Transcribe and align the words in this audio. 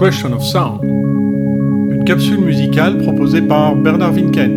Question 0.00 0.32
of 0.32 0.42
Sound, 0.42 0.82
une 0.82 2.04
capsule 2.06 2.40
musicale 2.40 2.96
proposée 3.02 3.42
par 3.42 3.76
Bernard 3.76 4.14
Winken. 4.14 4.50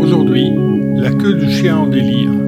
Aujourd'hui, 0.00 0.54
la 0.96 1.10
queue 1.10 1.34
du 1.34 1.50
chien 1.50 1.76
en 1.76 1.86
délire. 1.86 2.47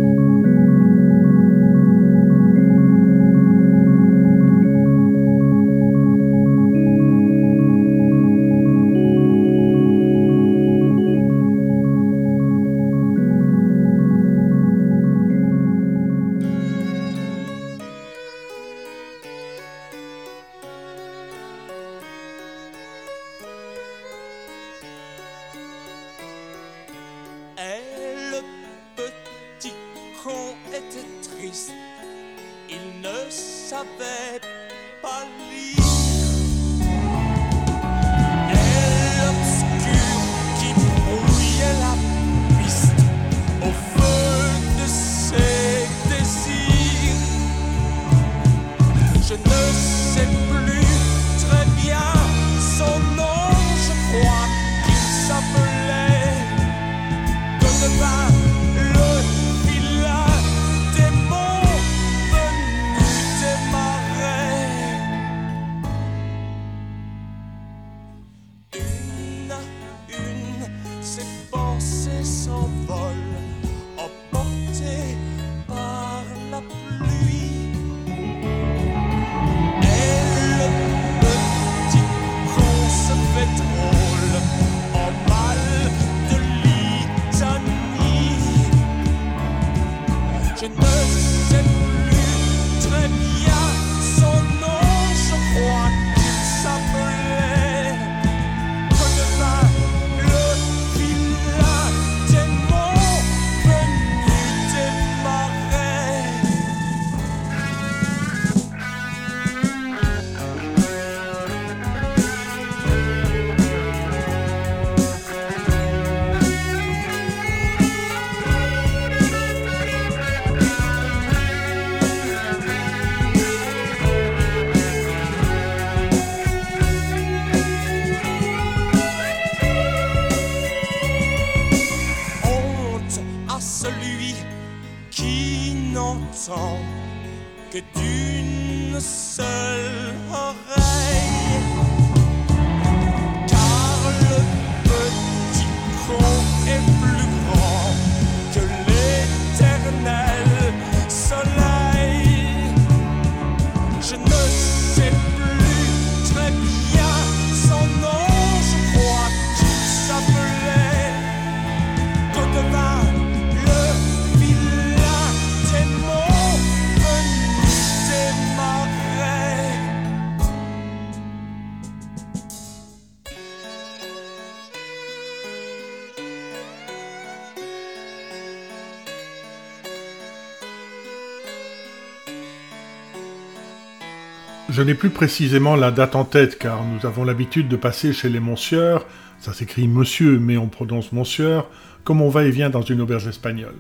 Je 184.81 184.85
n'ai 184.87 184.94
plus 184.94 185.11
précisément 185.11 185.76
la 185.76 185.91
date 185.91 186.17
en 186.17 186.25
tête, 186.25 186.56
car 186.56 186.82
nous 186.87 187.05
avons 187.05 187.23
l'habitude 187.23 187.69
de 187.69 187.76
passer 187.76 188.14
chez 188.14 188.31
les 188.31 188.41
monsieurs, 188.41 189.05
ça 189.38 189.52
s'écrit 189.52 189.87
monsieur, 189.87 190.38
mais 190.38 190.56
on 190.56 190.69
prononce 190.69 191.12
monsieur, 191.12 191.61
comme 192.02 192.23
on 192.23 192.31
va 192.31 192.44
et 192.44 192.50
vient 192.50 192.70
dans 192.70 192.81
une 192.81 193.02
auberge 193.02 193.26
espagnole. 193.26 193.75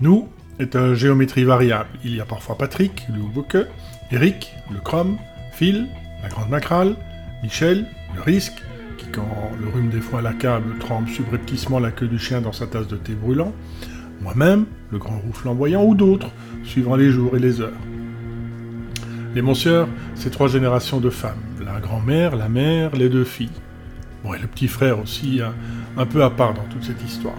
Nous 0.00 0.26
est 0.58 0.74
un 0.74 0.94
géométrie 0.94 1.44
variable. 1.44 1.90
Il 2.02 2.16
y 2.16 2.20
a 2.22 2.24
parfois 2.24 2.56
Patrick, 2.56 3.02
le 3.10 3.20
Bouquet, 3.30 3.66
Eric, 4.10 4.54
le 4.72 4.80
Chrome, 4.80 5.18
Phil, 5.52 5.86
la 6.22 6.30
Grande 6.30 6.48
Macrale, 6.48 6.96
Michel, 7.42 7.84
le 8.14 8.22
Risque, 8.22 8.62
qui 8.96 9.08
quand 9.12 9.52
le 9.60 9.68
rhume 9.68 9.90
des 9.90 10.00
foins 10.00 10.22
l'accable 10.22 10.78
trempe 10.78 11.10
subrepticement 11.10 11.78
la 11.78 11.90
queue 11.90 12.08
du 12.08 12.18
chien 12.18 12.40
dans 12.40 12.52
sa 12.52 12.66
tasse 12.66 12.88
de 12.88 12.96
thé 12.96 13.12
brûlant, 13.12 13.52
moi-même, 14.22 14.64
le 14.92 14.96
Grand 14.96 15.18
Roux 15.18 15.34
flamboyant, 15.34 15.84
ou 15.84 15.94
d'autres, 15.94 16.30
suivant 16.64 16.96
les 16.96 17.10
jours 17.10 17.36
et 17.36 17.38
les 17.38 17.60
heures. 17.60 17.74
Les 19.36 19.42
monsieurs, 19.42 19.86
c'est 20.14 20.30
trois 20.30 20.48
générations 20.48 20.98
de 20.98 21.10
femmes. 21.10 21.42
La 21.62 21.78
grand-mère, 21.78 22.36
la 22.36 22.48
mère, 22.48 22.96
les 22.96 23.10
deux 23.10 23.24
filles. 23.24 23.50
Bon, 24.24 24.32
et 24.32 24.38
le 24.38 24.46
petit 24.46 24.66
frère 24.66 24.98
aussi, 24.98 25.42
hein, 25.42 25.52
un, 25.98 26.06
peu 26.06 26.24
à 26.24 26.30
part 26.30 26.54
dans 26.54 26.64
toute 26.70 26.84
cette 26.84 27.04
histoire. 27.04 27.36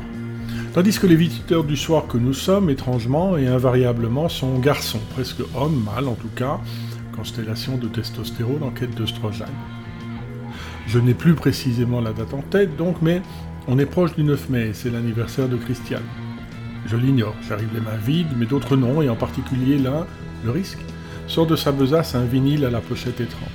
Tandis 0.76 1.00
que 1.00 1.08
les 1.08 1.16
visiteurs 1.16 1.64
du 1.64 1.76
soir 1.76 2.06
que 2.06 2.20
nous 2.20 2.36
sommes, 2.36 2.70
étrangement 2.70 3.36
et 3.36 3.48
invariablement, 3.48 4.30
sont 4.30 4.60
garçons, 4.60 5.02
presque 5.16 5.42
hommes, 5.56 5.84
mâles 5.84 6.08
en 6.08 6.14
tout 6.14 6.30
cas, 6.36 6.60
constellation 7.16 7.78
de 7.78 7.88
testostérone 7.88 8.62
en 8.62 8.70
quête 8.70 8.94
d'œstrogène. 8.94 9.48
Je 10.86 11.00
n'ai 11.00 11.16
plus 11.16 11.34
précisément 11.34 12.00
la 12.00 12.14
date 12.14 12.36
en 12.36 12.44
tête 12.44 12.78
donc, 12.78 12.98
mais 13.02 13.24
on 13.68 13.80
est 13.80 13.88
proche 13.88 14.14
du 14.16 14.24
9 14.24 14.50
mai, 14.50 14.70
c'est 14.74 14.92
l'anniversaire 14.92 15.50
de 15.50 15.58
Christiane. 15.58 16.06
Je 16.86 16.96
l'ignore, 16.96 17.34
j'arrive 17.50 17.74
les 17.74 17.82
mains 17.82 17.98
vides, 17.98 18.38
mais 18.38 18.46
d'autres 18.46 18.76
noms, 18.76 19.02
et 19.02 19.10
en 19.10 19.16
particulier 19.16 19.80
l'un, 19.80 20.06
le 20.46 20.52
risque, 20.52 20.78
sort 21.28 21.48
de 21.48 21.56
sa 21.56 21.72
besace 21.72 22.16
un 22.16 22.26
vinyle 22.26 22.66
à 22.66 22.70
la 22.70 22.82
pochette 22.82 23.20
étrange. 23.20 23.50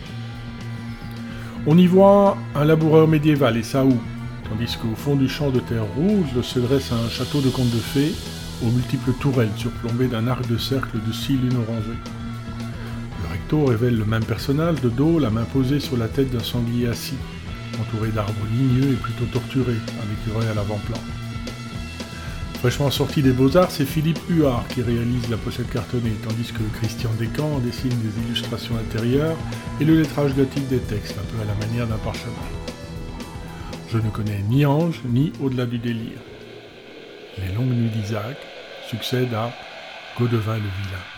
On 1.67 1.79
y 1.79 1.87
voit 1.87 2.37
un 2.55 2.65
laboureur 2.65 3.09
médiéval 3.09 3.57
et 3.57 3.63
sa 3.63 3.85
houe, 3.85 4.01
tandis 4.49 4.77
qu'au 4.77 4.95
fond 4.97 5.17
du 5.17 5.29
champ 5.29 5.51
de 5.51 5.61
terre 5.61 5.87
rouge 5.97 6.41
se 6.43 6.59
dresse 6.59 6.93
un 6.93 7.09
château 7.09 7.41
de 7.41 7.51
conte 7.51 7.71
de 7.71 7.79
fées 7.79 8.13
aux 8.63 8.71
multiples 8.71 9.13
tourelles 9.13 9.51
surplombées 9.57 10.09
d'un 10.09 10.27
arc 10.29 10.47
de 10.49 10.59
cercle 10.59 10.99
de 11.07 11.13
six 11.13 11.37
lunes 11.37 11.57
orangées. 11.69 11.99
Le 13.23 13.33
recto 13.33 13.65
révèle 13.65 13.97
le 13.97 14.05
même 14.05 14.25
personnage 14.25 14.81
de 14.81 14.89
dos, 14.89 15.19
la 15.19 15.31
main 15.31 15.45
posée 15.45 15.81
sur 15.81 15.97
la 15.97 16.09
tête 16.09 16.31
d'un 16.31 16.43
sanglier 16.43 16.89
assis, 16.89 17.19
entouré 17.81 18.11
d'arbres 18.11 18.47
ligneux 18.53 18.93
et 18.93 18.97
plutôt 18.97 19.25
torturés, 19.27 19.73
un 19.73 20.29
écureuil 20.29 20.49
à 20.49 20.55
l'avant-plan. 20.55 20.99
Fraîchement 22.63 22.93
sorti 22.93 23.23
des 23.23 23.33
Beaux-Arts, 23.33 23.73
c'est 23.73 23.85
Philippe 23.85 24.21
Huard 24.29 24.65
qui 24.69 24.83
réalise 24.83 25.29
la 25.29 25.37
pochette 25.37 25.69
cartonnée, 25.69 26.13
tandis 26.23 26.53
que 26.53 26.63
Christian 26.79 27.11
Descamps 27.19 27.59
dessine 27.59 27.91
des 27.91 28.23
illustrations 28.25 28.77
intérieures 28.77 29.37
et 29.81 29.85
le 29.85 30.01
lettrage 30.01 30.33
gothique 30.37 30.69
des 30.69 30.79
textes, 30.79 31.17
un 31.19 31.25
peu 31.25 31.43
à 31.43 31.45
la 31.45 31.67
manière 31.67 31.89
d'un 31.89 31.97
parchemin. 31.97 32.31
Je 33.91 33.99
ne 33.99 34.11
connais 34.11 34.45
ni 34.49 34.65
Ange, 34.65 35.01
ni 35.05 35.33
Au-delà 35.43 35.67
du 35.67 35.79
délire. 35.79 36.21
Les 37.37 37.53
longues 37.53 37.73
nuits 37.73 37.91
d'Isaac 37.91 38.37
succèdent 38.89 39.35
à 39.35 39.51
Godevin 40.17 40.55
le 40.55 40.61
vilain. 40.61 41.12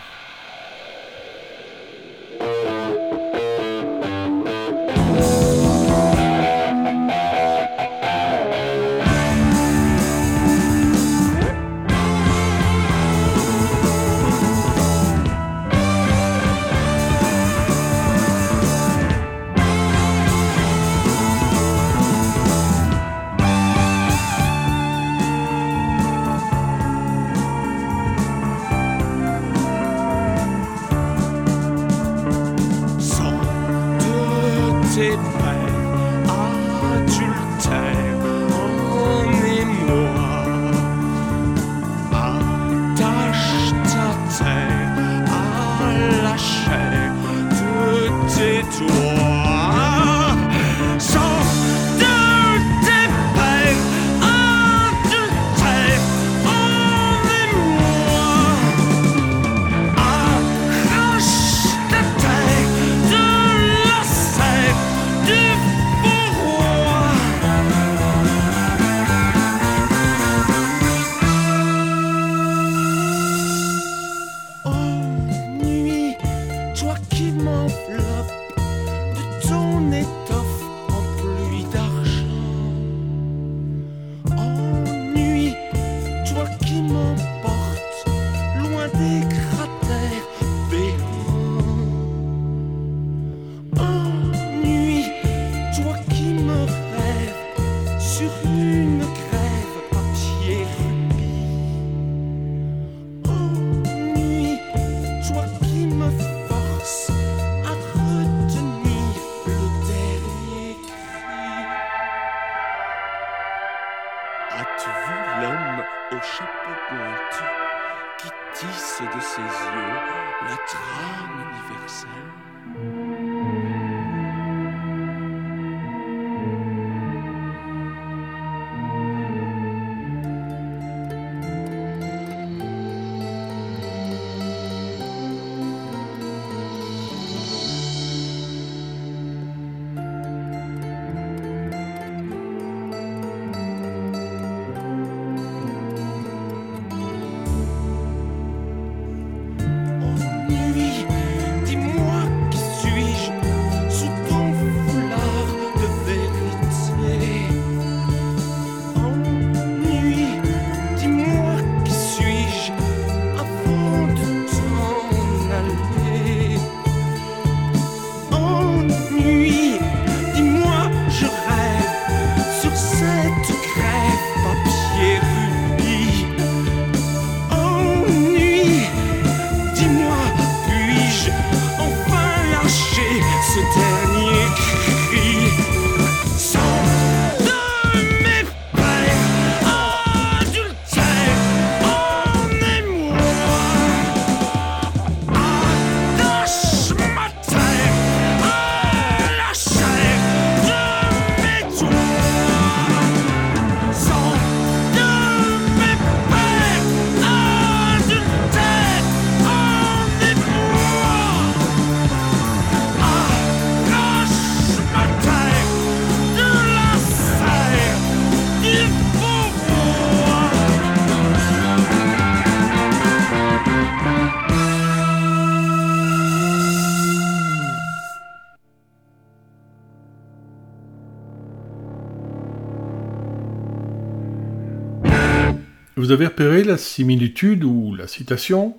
Vous 236.05 236.11
avez 236.11 236.27
repéré 236.27 236.63
la 236.63 236.77
similitude 236.77 237.63
ou 237.63 237.95
la 237.95 238.05
citation 238.05 238.75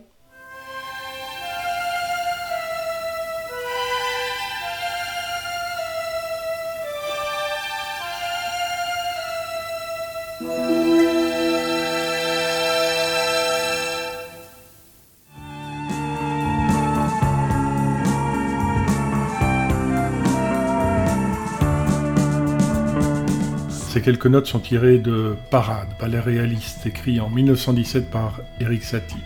quelques 24.07 24.27
notes 24.27 24.47
sont 24.47 24.61
tirées 24.61 24.99
de 24.99 25.35
Parade, 25.51 25.89
ballet 25.99 26.21
réaliste, 26.21 26.87
écrit 26.87 27.19
en 27.19 27.29
1917 27.29 28.09
par 28.09 28.41
Eric 28.61 28.85
Satie. 28.85 29.17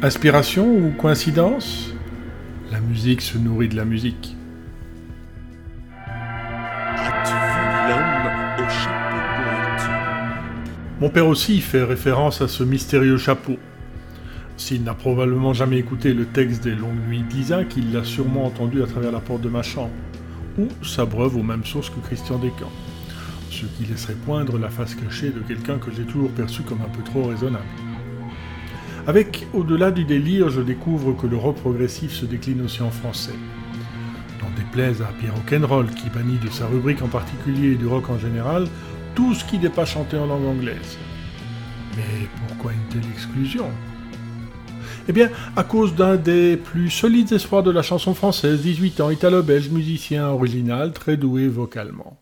Inspiration 0.00 0.64
ou 0.64 0.92
coïncidence? 0.92 1.92
La 2.70 2.78
musique 2.78 3.20
se 3.20 3.38
nourrit 3.38 3.68
de 3.68 3.74
la 3.74 3.84
musique. 3.84 4.36
As-tu 6.06 7.32
vu 7.32 7.88
l'homme 7.88 8.64
au 8.64 8.70
chapeau 8.70 9.16
Mon 11.00 11.08
père 11.08 11.26
aussi 11.26 11.60
fait 11.60 11.82
référence 11.82 12.42
à 12.42 12.46
ce 12.46 12.62
mystérieux 12.62 13.18
chapeau. 13.18 13.56
S'il 14.56 14.84
n'a 14.84 14.94
probablement 14.94 15.52
jamais 15.52 15.78
écouté 15.78 16.14
le 16.14 16.26
texte 16.26 16.62
des 16.62 16.76
Longues 16.76 17.08
Nuits 17.08 17.24
d'Isaac, 17.28 17.76
il 17.76 17.92
l'a 17.92 18.04
sûrement 18.04 18.44
entendu 18.44 18.84
à 18.84 18.86
travers 18.86 19.10
la 19.10 19.18
porte 19.18 19.40
de 19.40 19.48
ma 19.48 19.62
chambre, 19.62 19.90
ou 20.58 20.68
s'abreuve 20.84 21.36
aux 21.36 21.42
mêmes 21.42 21.64
sources 21.64 21.90
que 21.90 21.98
Christian 22.06 22.38
Descamps 22.38 22.70
ce 23.52 23.66
qui 23.66 23.84
laisserait 23.84 24.14
poindre 24.14 24.58
la 24.58 24.70
face 24.70 24.94
cachée 24.94 25.30
de 25.30 25.40
quelqu'un 25.40 25.78
que 25.78 25.90
j'ai 25.90 26.04
toujours 26.04 26.30
perçu 26.30 26.62
comme 26.62 26.80
un 26.80 26.88
peu 26.88 27.02
trop 27.02 27.24
raisonnable. 27.24 27.64
Avec 29.06 29.46
Au-delà 29.52 29.90
du 29.90 30.04
délire, 30.04 30.48
je 30.48 30.60
découvre 30.60 31.12
que 31.12 31.26
le 31.26 31.36
rock 31.36 31.56
progressif 31.56 32.12
se 32.12 32.24
décline 32.24 32.62
aussi 32.62 32.82
en 32.82 32.90
français. 32.90 33.34
N'en 34.40 34.50
déplaise 34.56 35.02
à 35.02 35.12
Pierre 35.20 35.34
Rock'n'Roll, 35.34 35.90
qui 35.90 36.08
bannit 36.08 36.38
de 36.38 36.48
sa 36.48 36.66
rubrique 36.66 37.02
en 37.02 37.08
particulier 37.08 37.72
et 37.72 37.76
du 37.76 37.86
rock 37.86 38.10
en 38.10 38.18
général 38.18 38.66
tout 39.14 39.34
ce 39.34 39.44
qui 39.44 39.58
n'est 39.58 39.68
pas 39.68 39.84
chanté 39.84 40.16
en 40.16 40.26
langue 40.26 40.46
anglaise. 40.46 40.96
Mais 41.96 42.28
pourquoi 42.46 42.72
une 42.72 42.88
telle 42.88 43.10
exclusion? 43.12 43.66
Eh 45.08 45.12
bien, 45.12 45.28
à 45.56 45.64
cause 45.64 45.94
d'un 45.94 46.16
des 46.16 46.56
plus 46.56 46.88
solides 46.88 47.32
espoirs 47.32 47.64
de 47.64 47.72
la 47.72 47.82
chanson 47.82 48.14
française, 48.14 48.62
18 48.62 49.00
ans, 49.00 49.10
italo-belge, 49.10 49.68
musicien 49.70 50.28
original, 50.28 50.92
très 50.92 51.16
doué 51.16 51.48
vocalement. 51.48 52.21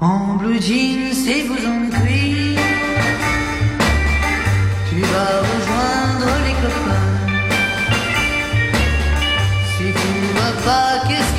En 0.00 0.36
blue 0.36 0.60
jeans 0.60 1.26
et 1.26 1.42
vous 1.42 1.66
en 1.66 1.90
cuir 1.90 2.60
tu 4.88 5.00
vas 5.00 5.40
rejoindre 5.50 6.30
les 6.44 6.56
copains. 6.62 7.08
Si 9.76 9.84
tu 10.00 10.08
ne 10.22 10.30
vas 10.38 10.56
pas, 10.64 11.08
qu'est-ce 11.08 11.37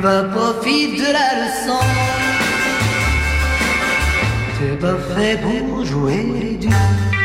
Va 0.00 0.22
profite 0.22 0.96
de 0.96 1.12
la 1.12 1.28
leçon. 1.40 1.80
T'es 4.58 4.76
pas 4.80 4.96
fait 5.14 5.40
pour 5.42 5.84
jouer 5.84 6.22
les 6.40 6.56
durs. 6.56 7.17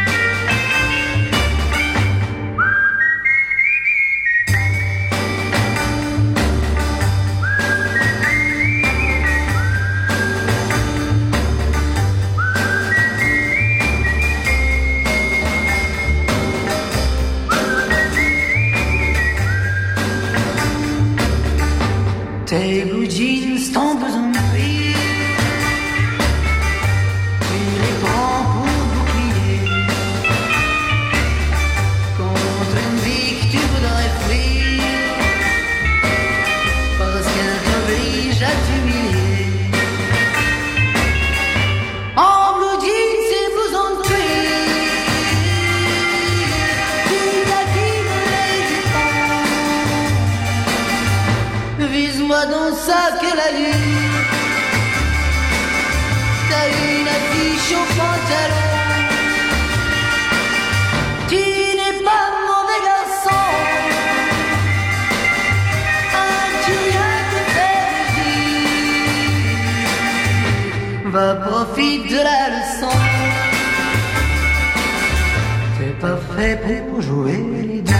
Va 71.13 71.35
profite 71.35 72.09
de 72.09 72.15
la 72.15 72.49
leçon. 72.49 72.97
T'es 75.77 75.93
pas 76.01 76.17
fait 76.35 76.89
pour 76.89 77.01
jouer 77.03 77.37
les 77.67 77.81
deux. 77.81 77.93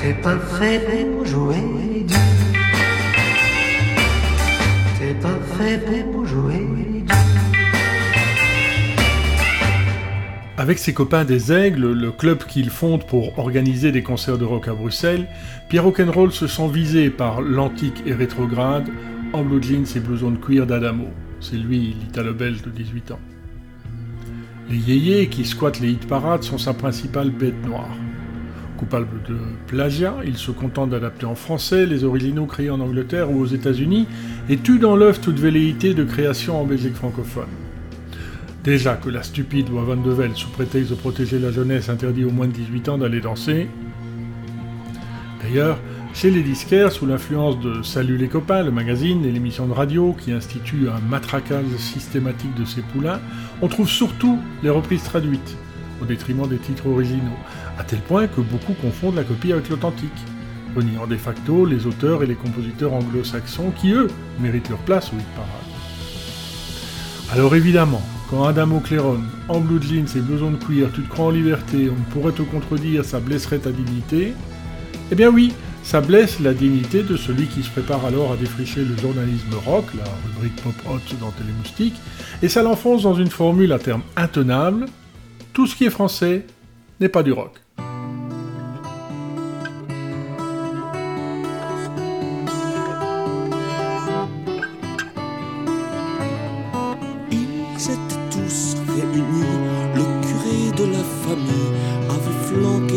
T'es 0.00 0.14
pas 0.14 0.38
fait 0.58 1.06
pour 1.12 1.26
jouer 1.26 1.56
les 1.92 2.00
deux. 2.00 2.14
T'es 4.98 5.14
pas 5.20 5.38
fait 5.58 6.02
pour 6.10 6.24
jouer 6.24 6.66
les. 6.76 7.04
Avec 10.56 10.78
ses 10.78 10.94
copains 10.94 11.24
des 11.24 11.52
Aigles, 11.52 11.92
le 11.92 12.10
club 12.10 12.44
qu'ils 12.44 12.70
fondent 12.70 13.04
pour 13.04 13.38
organiser 13.38 13.92
des 13.92 14.02
concerts 14.02 14.38
de 14.38 14.46
rock 14.46 14.66
à 14.68 14.72
Bruxelles, 14.72 15.26
Pierre 15.68 15.84
Rock'n'Roll 15.84 16.32
se 16.32 16.46
sent 16.46 16.68
visé 16.68 17.10
par 17.10 17.42
l'antique 17.42 18.02
et 18.06 18.14
rétrograde 18.14 18.88
en 19.32 19.42
blue 19.42 19.62
jeans 19.62 19.86
et 19.96 20.00
blouson 20.00 20.32
de 20.32 20.36
cuir 20.36 20.66
d'Adamo. 20.66 21.08
C'est 21.40 21.56
lui, 21.56 21.96
l'italo-belge 22.00 22.62
de 22.62 22.70
18 22.70 23.12
ans. 23.12 23.20
Les 24.70 24.78
yéyés 24.78 25.26
qui 25.28 25.44
squattent 25.44 25.80
les 25.80 25.90
hit 25.90 26.06
parades 26.06 26.42
sont 26.42 26.58
sa 26.58 26.72
principale 26.72 27.30
bête 27.30 27.64
noire. 27.66 27.96
Coupable 28.76 29.22
de 29.28 29.36
plagiat, 29.66 30.16
il 30.24 30.36
se 30.36 30.50
contente 30.50 30.90
d'adapter 30.90 31.26
en 31.26 31.34
français 31.34 31.86
les 31.86 32.04
originaux 32.04 32.46
créés 32.46 32.70
en 32.70 32.80
Angleterre 32.80 33.30
ou 33.30 33.40
aux 33.40 33.46
États-Unis 33.46 34.06
et 34.48 34.56
tue 34.56 34.78
dans 34.78 34.96
l'œuf 34.96 35.20
toute 35.20 35.38
velléité 35.38 35.94
de 35.94 36.04
création 36.04 36.60
en 36.60 36.64
Belgique 36.64 36.94
francophone. 36.94 37.48
Déjà 38.64 38.94
que 38.94 39.08
la 39.08 39.22
stupide 39.22 39.68
loi 39.68 39.82
Van 39.82 39.96
de 39.96 40.10
Velde, 40.10 40.36
sous 40.36 40.48
prétexte 40.48 40.90
de 40.90 40.94
protéger 40.94 41.38
la 41.38 41.50
jeunesse, 41.50 41.88
interdit 41.88 42.24
aux 42.24 42.30
moins 42.30 42.46
de 42.46 42.52
18 42.52 42.88
ans 42.90 42.98
d'aller 42.98 43.20
danser. 43.20 43.68
D'ailleurs, 45.42 45.78
chez 46.14 46.30
les 46.30 46.42
disquaires, 46.42 46.92
sous 46.92 47.06
l'influence 47.06 47.58
de 47.60 47.82
Salut 47.82 48.16
les 48.16 48.28
copains, 48.28 48.62
le 48.62 48.70
magazine 48.70 49.24
et 49.24 49.32
l'émission 49.32 49.66
de 49.66 49.72
radio 49.72 50.14
qui 50.18 50.32
institue 50.32 50.88
un 50.88 51.00
matraquage 51.08 51.64
systématique 51.78 52.54
de 52.54 52.64
ces 52.64 52.82
poulains, 52.82 53.20
on 53.60 53.68
trouve 53.68 53.88
surtout 53.88 54.38
les 54.62 54.70
reprises 54.70 55.02
traduites, 55.02 55.56
au 56.00 56.04
détriment 56.04 56.46
des 56.46 56.58
titres 56.58 56.86
originaux, 56.86 57.38
à 57.78 57.84
tel 57.84 58.00
point 58.00 58.26
que 58.26 58.40
beaucoup 58.40 58.74
confondent 58.74 59.16
la 59.16 59.24
copie 59.24 59.52
avec 59.52 59.68
l'authentique, 59.68 60.10
reniant 60.76 61.06
de 61.06 61.16
facto 61.16 61.66
les 61.66 61.86
auteurs 61.86 62.22
et 62.22 62.26
les 62.26 62.34
compositeurs 62.34 62.92
anglo-saxons 62.92 63.72
qui, 63.72 63.92
eux, 63.92 64.08
méritent 64.40 64.68
leur 64.68 64.78
place 64.80 65.12
au 65.12 65.16
hit 65.16 65.26
parade. 65.34 65.50
Alors 67.32 67.54
évidemment, 67.56 68.02
quand 68.28 68.44
Adamo 68.44 68.80
Clairon, 68.80 69.20
en 69.48 69.60
blue 69.60 69.82
jeans 69.82 70.06
et 70.14 70.20
blouson 70.20 70.52
de 70.52 70.56
cuir, 70.56 70.90
tu 70.94 71.02
te 71.02 71.08
crois 71.08 71.26
en 71.26 71.30
liberté, 71.30 71.90
on 71.90 72.12
pourrait 72.12 72.32
te 72.32 72.42
contredire, 72.42 73.04
ça 73.04 73.20
blesserait 73.20 73.58
ta 73.58 73.72
dignité, 73.72 74.34
eh 75.10 75.14
bien 75.14 75.28
oui, 75.28 75.52
ça 75.82 76.00
blesse 76.00 76.40
la 76.40 76.54
dignité 76.54 77.02
de 77.02 77.16
celui 77.16 77.46
qui 77.46 77.62
se 77.62 77.70
prépare 77.70 78.04
alors 78.06 78.32
à 78.32 78.36
défricher 78.36 78.84
le 78.84 78.96
journalisme 78.96 79.54
rock, 79.66 79.84
la 79.96 80.04
rubrique 80.26 80.56
pop 80.62 80.74
hot 80.88 81.16
dans 81.20 81.30
Télémoustique, 81.30 81.94
et 82.42 82.48
ça 82.48 82.62
l'enfonce 82.62 83.02
dans 83.02 83.14
une 83.14 83.30
formule 83.30 83.72
à 83.72 83.78
terme 83.78 84.02
intenable, 84.16 84.86
tout 85.52 85.66
ce 85.66 85.76
qui 85.76 85.84
est 85.84 85.90
français 85.90 86.46
n'est 87.00 87.08
pas 87.08 87.22
du 87.22 87.32
rock. 87.32 87.62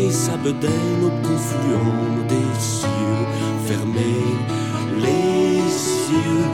Flanqué 0.06 0.10
sa 0.10 0.36
bedaine 0.36 1.04
au 1.04 1.10
confluent 1.26 2.24
des 2.28 2.60
cieux. 2.60 2.88
Fermez 3.66 4.22
les 4.98 5.56
yeux, 5.56 6.44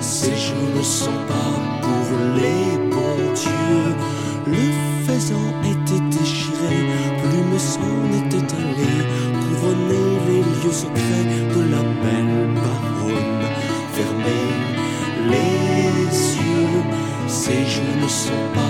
ces 0.00 0.36
jours 0.36 0.70
ne 0.76 0.82
sont 0.82 1.20
pas 1.26 1.54
pour 1.82 2.18
les 2.36 2.78
bons 2.90 3.32
dieux. 3.34 3.94
Le 4.46 5.04
faisan 5.06 5.52
était 5.64 6.18
déchiré, 6.18 6.76
plume 7.22 7.58
s'en 7.58 8.04
était 8.18 8.54
allée, 8.54 9.04
couronner 9.40 10.08
les 10.28 10.40
lieux 10.40 10.72
secrets 10.72 11.28
de 11.54 11.60
la 11.70 11.82
belle 12.02 12.54
baronne. 12.54 13.44
Fermez 13.92 14.48
les 15.30 16.36
yeux, 16.36 16.82
ces 17.26 17.64
jours 17.66 17.96
ne 18.02 18.08
sont 18.08 18.46
pas 18.54 18.67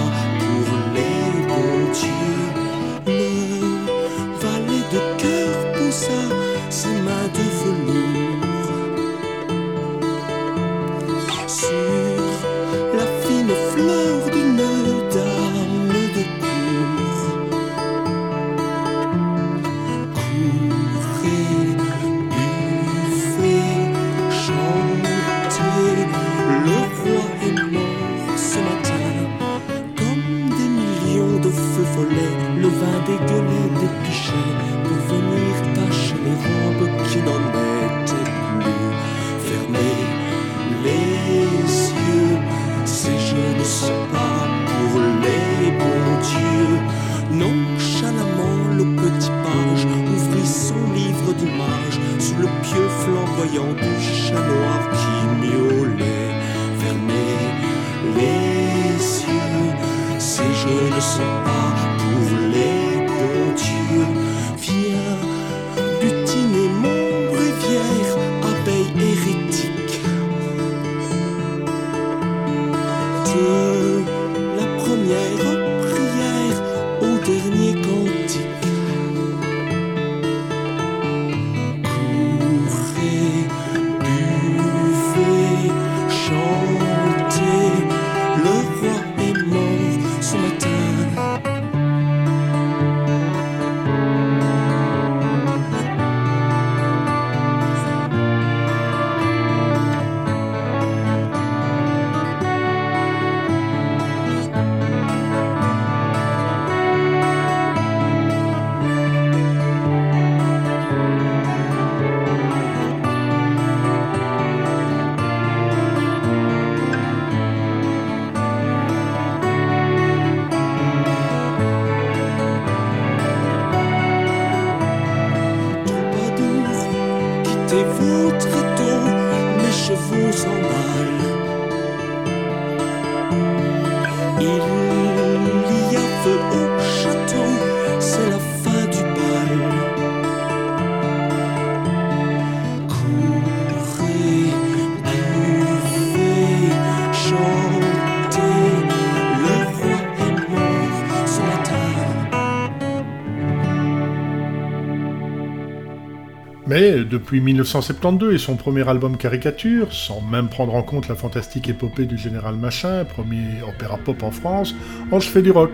depuis 157.19 157.41
1972 157.41 158.33
et 158.33 158.39
son 158.39 158.55
premier 158.55 158.89
album 158.89 159.17
Caricature, 159.17 159.93
sans 159.93 160.21
même 160.21 160.49
prendre 160.49 160.75
en 160.77 160.83
compte 160.83 161.09
la 161.09 161.17
fantastique 161.17 161.69
épopée 161.69 162.07
du 162.07 162.17
Général 162.17 162.55
Machin, 162.55 163.05
premier 163.05 163.61
opéra 163.69 163.99
pop 163.99 164.23
en 164.23 164.31
France, 164.31 164.73
Ange 165.11 165.27
fait 165.27 165.43
du 165.43 165.51
rock, 165.51 165.73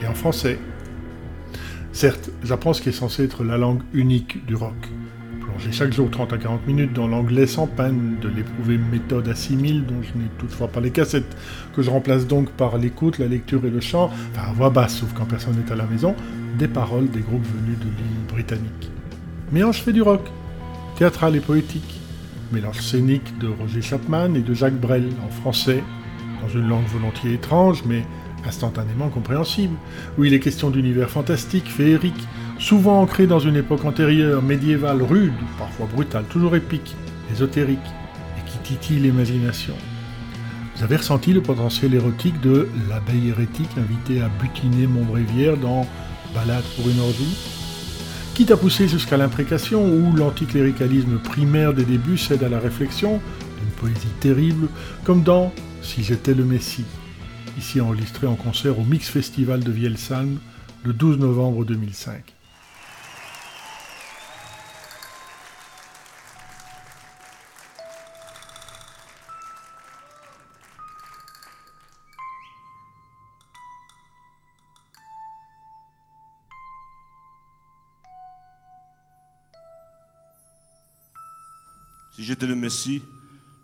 et 0.00 0.06
en 0.06 0.14
français. 0.14 0.58
Certes, 1.92 2.30
j'apprends 2.42 2.72
ce 2.72 2.80
qui 2.80 2.88
est 2.88 2.92
censé 2.92 3.24
être 3.24 3.44
la 3.44 3.58
langue 3.58 3.82
unique 3.92 4.46
du 4.46 4.54
rock. 4.54 4.72
Plonger 5.40 5.72
chaque 5.72 5.92
jour 5.92 6.10
30 6.10 6.32
à 6.32 6.38
40 6.38 6.66
minutes 6.66 6.94
dans 6.94 7.06
l'anglais 7.06 7.46
sans 7.46 7.66
peine, 7.66 8.16
de 8.22 8.28
l'éprouvée 8.28 8.78
méthode 8.78 9.28
assimile 9.28 9.84
dont 9.84 10.00
je 10.02 10.18
n'ai 10.18 10.28
toutefois 10.38 10.68
pas 10.68 10.80
les 10.80 10.90
cassettes, 10.90 11.36
que 11.76 11.82
je 11.82 11.90
remplace 11.90 12.26
donc 12.26 12.50
par 12.52 12.78
l'écoute, 12.78 13.18
la 13.18 13.26
lecture 13.26 13.62
et 13.66 13.70
le 13.70 13.80
chant, 13.80 14.10
enfin 14.32 14.48
à 14.48 14.52
voix 14.54 14.70
basse 14.70 14.96
sauf 14.96 15.12
quand 15.12 15.26
personne 15.26 15.56
n'est 15.62 15.70
à 15.70 15.76
la 15.76 15.84
maison, 15.84 16.14
des 16.58 16.68
paroles 16.68 17.10
des 17.10 17.20
groupes 17.20 17.46
venus 17.46 17.78
de 17.78 17.84
l'île 17.84 18.26
britannique. 18.26 18.90
Mais 19.52 19.62
Ange 19.62 19.82
fait 19.82 19.92
du 19.92 20.02
rock, 20.02 20.22
théâtral 20.98 21.36
et 21.36 21.40
poétique, 21.40 22.00
mélange 22.50 22.80
scénique 22.80 23.38
de 23.38 23.46
Roger 23.46 23.82
Chapman 23.82 24.34
et 24.34 24.40
de 24.40 24.52
Jacques 24.52 24.80
Brel 24.80 25.10
en 25.24 25.30
français, 25.30 25.84
dans 26.42 26.48
une 26.48 26.68
langue 26.68 26.88
volontiers 26.88 27.34
étrange 27.34 27.84
mais 27.86 28.04
instantanément 28.44 29.08
compréhensible, 29.08 29.76
où 30.18 30.24
il 30.24 30.34
est 30.34 30.40
question 30.40 30.70
d'univers 30.70 31.08
fantastique, 31.08 31.70
féerique, 31.70 32.26
souvent 32.58 33.00
ancré 33.00 33.28
dans 33.28 33.38
une 33.38 33.54
époque 33.54 33.84
antérieure, 33.84 34.42
médiévale, 34.42 35.02
rude, 35.02 35.34
parfois 35.56 35.86
brutale, 35.86 36.24
toujours 36.24 36.56
épique, 36.56 36.96
ésotérique, 37.32 37.78
et 38.36 38.50
qui 38.50 38.58
titille 38.58 38.98
l'imagination. 38.98 39.74
Vous 40.74 40.82
avez 40.82 40.96
ressenti 40.96 41.32
le 41.32 41.42
potentiel 41.42 41.94
érotique 41.94 42.40
de 42.40 42.68
l'abeille 42.88 43.28
hérétique 43.28 43.70
invitée 43.76 44.20
à 44.20 44.28
butiner 44.40 44.88
mon 44.88 45.04
bréviaire 45.04 45.56
dans 45.56 45.86
Balade 46.34 46.64
pour 46.76 46.88
une 46.88 46.98
orgie? 46.98 47.57
Quitte 48.38 48.52
à 48.52 48.56
pousser 48.56 48.86
jusqu'à 48.86 49.16
l'imprécation, 49.16 49.84
où 49.84 50.14
l'anticléricalisme 50.14 51.18
primaire 51.18 51.74
des 51.74 51.84
débuts 51.84 52.16
cède 52.16 52.44
à 52.44 52.48
la 52.48 52.60
réflexion, 52.60 53.20
d'une 53.58 53.70
poésie 53.80 54.14
terrible, 54.20 54.68
comme 55.02 55.24
dans 55.24 55.52
Si 55.82 56.04
j'étais 56.04 56.34
le 56.34 56.44
Messie, 56.44 56.84
ici 57.58 57.80
enregistré 57.80 58.28
en 58.28 58.36
concert 58.36 58.78
au 58.78 58.84
Mix 58.84 59.08
Festival 59.08 59.64
de 59.64 59.72
Vielsalm 59.72 60.38
le 60.84 60.92
12 60.92 61.18
novembre 61.18 61.64
2005. 61.64 62.37
J'étais 82.28 82.46
le 82.46 82.56
Messie, 82.56 83.02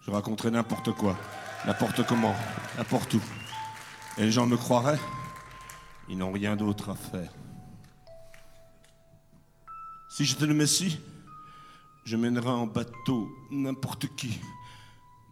je 0.06 0.10
raconterais 0.10 0.50
n'importe 0.50 0.90
quoi, 0.92 1.18
n'importe 1.66 2.06
comment, 2.06 2.34
n'importe 2.78 3.12
où. 3.12 3.20
Et 4.16 4.22
les 4.22 4.32
gens 4.32 4.46
me 4.46 4.56
croiraient. 4.56 4.98
Ils 6.08 6.16
n'ont 6.16 6.32
rien 6.32 6.56
d'autre 6.56 6.88
à 6.88 6.94
faire. 6.94 7.30
Si 10.08 10.24
j'étais 10.24 10.46
le 10.46 10.54
Messie, 10.54 10.98
je 12.06 12.16
mènerais 12.16 12.48
en 12.48 12.66
bateau 12.66 13.30
n'importe 13.50 14.06
qui, 14.16 14.40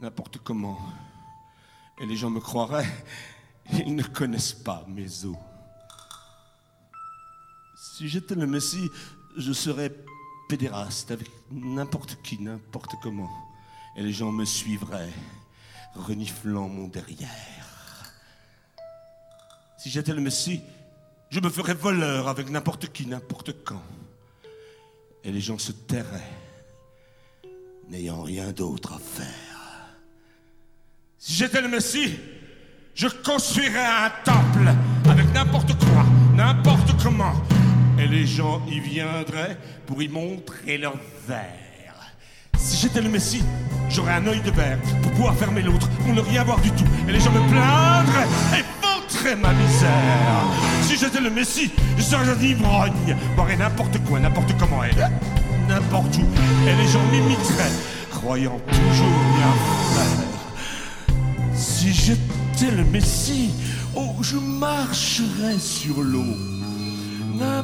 n'importe 0.03 0.37
comment. 0.37 0.79
Et 2.03 2.05
les 2.05 2.17
gens 2.17 2.29
me 2.29 2.41
croiraient. 2.41 2.93
Ils 3.73 3.95
ne 3.95 4.03
connaissent 4.03 4.53
pas 4.53 4.85
mes 4.89 5.25
eaux. 5.25 5.39
Si 7.77 8.11
j'étais 8.11 8.35
le 8.35 8.47
Messie, 8.47 8.91
je 9.39 9.55
serais 9.55 9.91
pédéraste 10.49 11.11
avec 11.11 11.31
n'importe 11.51 12.19
qui, 12.23 12.39
n'importe 12.41 12.95
comment. 13.03 13.31
Et 13.97 14.03
les 14.03 14.13
gens 14.13 14.33
me 14.33 14.45
suivraient, 14.45 15.13
reniflant 15.95 16.69
mon 16.69 16.89
derrière. 16.89 17.29
Si 19.79 19.91
j'étais 19.91 20.13
le 20.13 20.21
Messie, 20.21 20.61
je 21.31 21.41
me 21.41 21.51
ferais 21.51 21.75
voleur 21.75 22.29
avec 22.29 22.51
n'importe 22.51 22.93
qui, 22.93 23.07
n'importe 23.07 23.65
quand. 23.65 23.83
Et 25.25 25.33
les 25.33 25.41
gens 25.41 25.59
se 25.59 25.73
tairaient, 25.73 26.31
n'ayant 27.89 28.23
rien 28.23 28.53
d'autre 28.53 28.93
à 28.93 28.99
faire. 28.99 29.97
Si 31.19 31.35
j'étais 31.35 31.61
le 31.61 31.69
Messie, 31.69 32.19
je 32.95 33.09
construirais 33.09 33.87
un 33.87 34.11
temple 34.25 34.69
avec 35.09 35.33
n'importe 35.33 35.73
quoi, 35.85 36.05
n'importe 36.35 37.03
comment. 37.03 37.35
Les 38.13 38.27
gens 38.27 38.61
y 38.71 38.79
viendraient 38.79 39.57
pour 39.87 40.03
y 40.03 40.09
montrer 40.09 40.77
leur 40.77 40.93
verre. 41.27 42.13
Si 42.59 42.77
j'étais 42.77 43.01
le 43.01 43.09
Messie, 43.09 43.43
j'aurais 43.89 44.13
un 44.13 44.27
œil 44.27 44.43
de 44.43 44.51
verre 44.51 44.79
pour 45.03 45.13
pouvoir 45.13 45.35
fermer 45.35 45.63
l'autre, 45.63 45.89
pour 45.89 46.13
ne 46.13 46.21
rien 46.21 46.45
voir 46.45 46.61
du 46.61 46.71
tout. 46.73 46.85
Et 47.09 47.13
les 47.13 47.21
gens 47.21 47.33
me 47.33 47.41
plaindraient 47.49 48.29
et 48.59 48.65
vautraient 48.83 49.37
ma 49.37 49.55
misère. 49.55 50.45
Si 50.83 50.99
j'étais 50.99 51.23
le 51.23 51.31
Messie, 51.31 51.71
je 51.97 52.03
serais 52.03 52.29
un 52.29 52.39
ivrogne, 52.39 53.17
boirais 53.35 53.57
n'importe 53.57 53.97
quoi, 54.05 54.21
n'importe 54.21 54.59
comment, 54.59 54.85
et 54.85 54.95
n'importe 55.67 56.15
où. 56.19 56.69
Et 56.69 56.75
les 56.75 56.89
gens 56.89 57.03
m'imiteraient, 57.11 57.73
croyant 58.11 58.61
toujours 58.69 59.17
bien 59.39 59.55
faire. 59.95 61.55
Si 61.55 61.95
j'étais 61.95 62.77
le 62.77 62.85
Messie, 62.85 63.55
oh, 63.97 64.17
je 64.21 64.37
marcherais 64.37 65.59
sur 65.59 66.03
l'eau. 66.03 66.62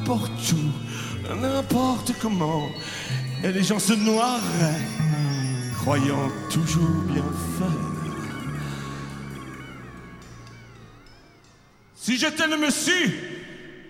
N'importe 0.08 0.52
où, 0.52 1.34
n'importe 1.34 2.12
comment. 2.20 2.66
Et 3.44 3.52
les 3.52 3.62
gens 3.62 3.78
se 3.78 3.92
noieraient, 3.92 4.86
croyant 5.80 6.30
toujours 6.50 7.02
bien 7.06 7.22
faire. 7.58 7.68
Si 11.94 12.16
j'étais 12.16 12.46
le 12.46 12.56
Messie, 12.56 13.12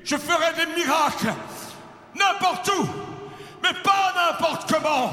je 0.04 0.16
ferais 0.16 0.54
des 0.54 0.82
miracles, 0.82 1.32
n'importe 2.18 2.68
où, 2.80 2.88
mais 3.62 3.74
pas 3.84 4.12
n'importe 4.16 4.72
comment. 4.72 5.12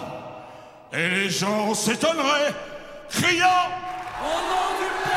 Et 0.92 1.08
les 1.10 1.30
gens 1.30 1.76
s'étonneraient, 1.76 2.56
criant 3.12 3.70
Au 4.22 4.40
nom 4.50 4.80
du 4.80 5.04
Père 5.04 5.15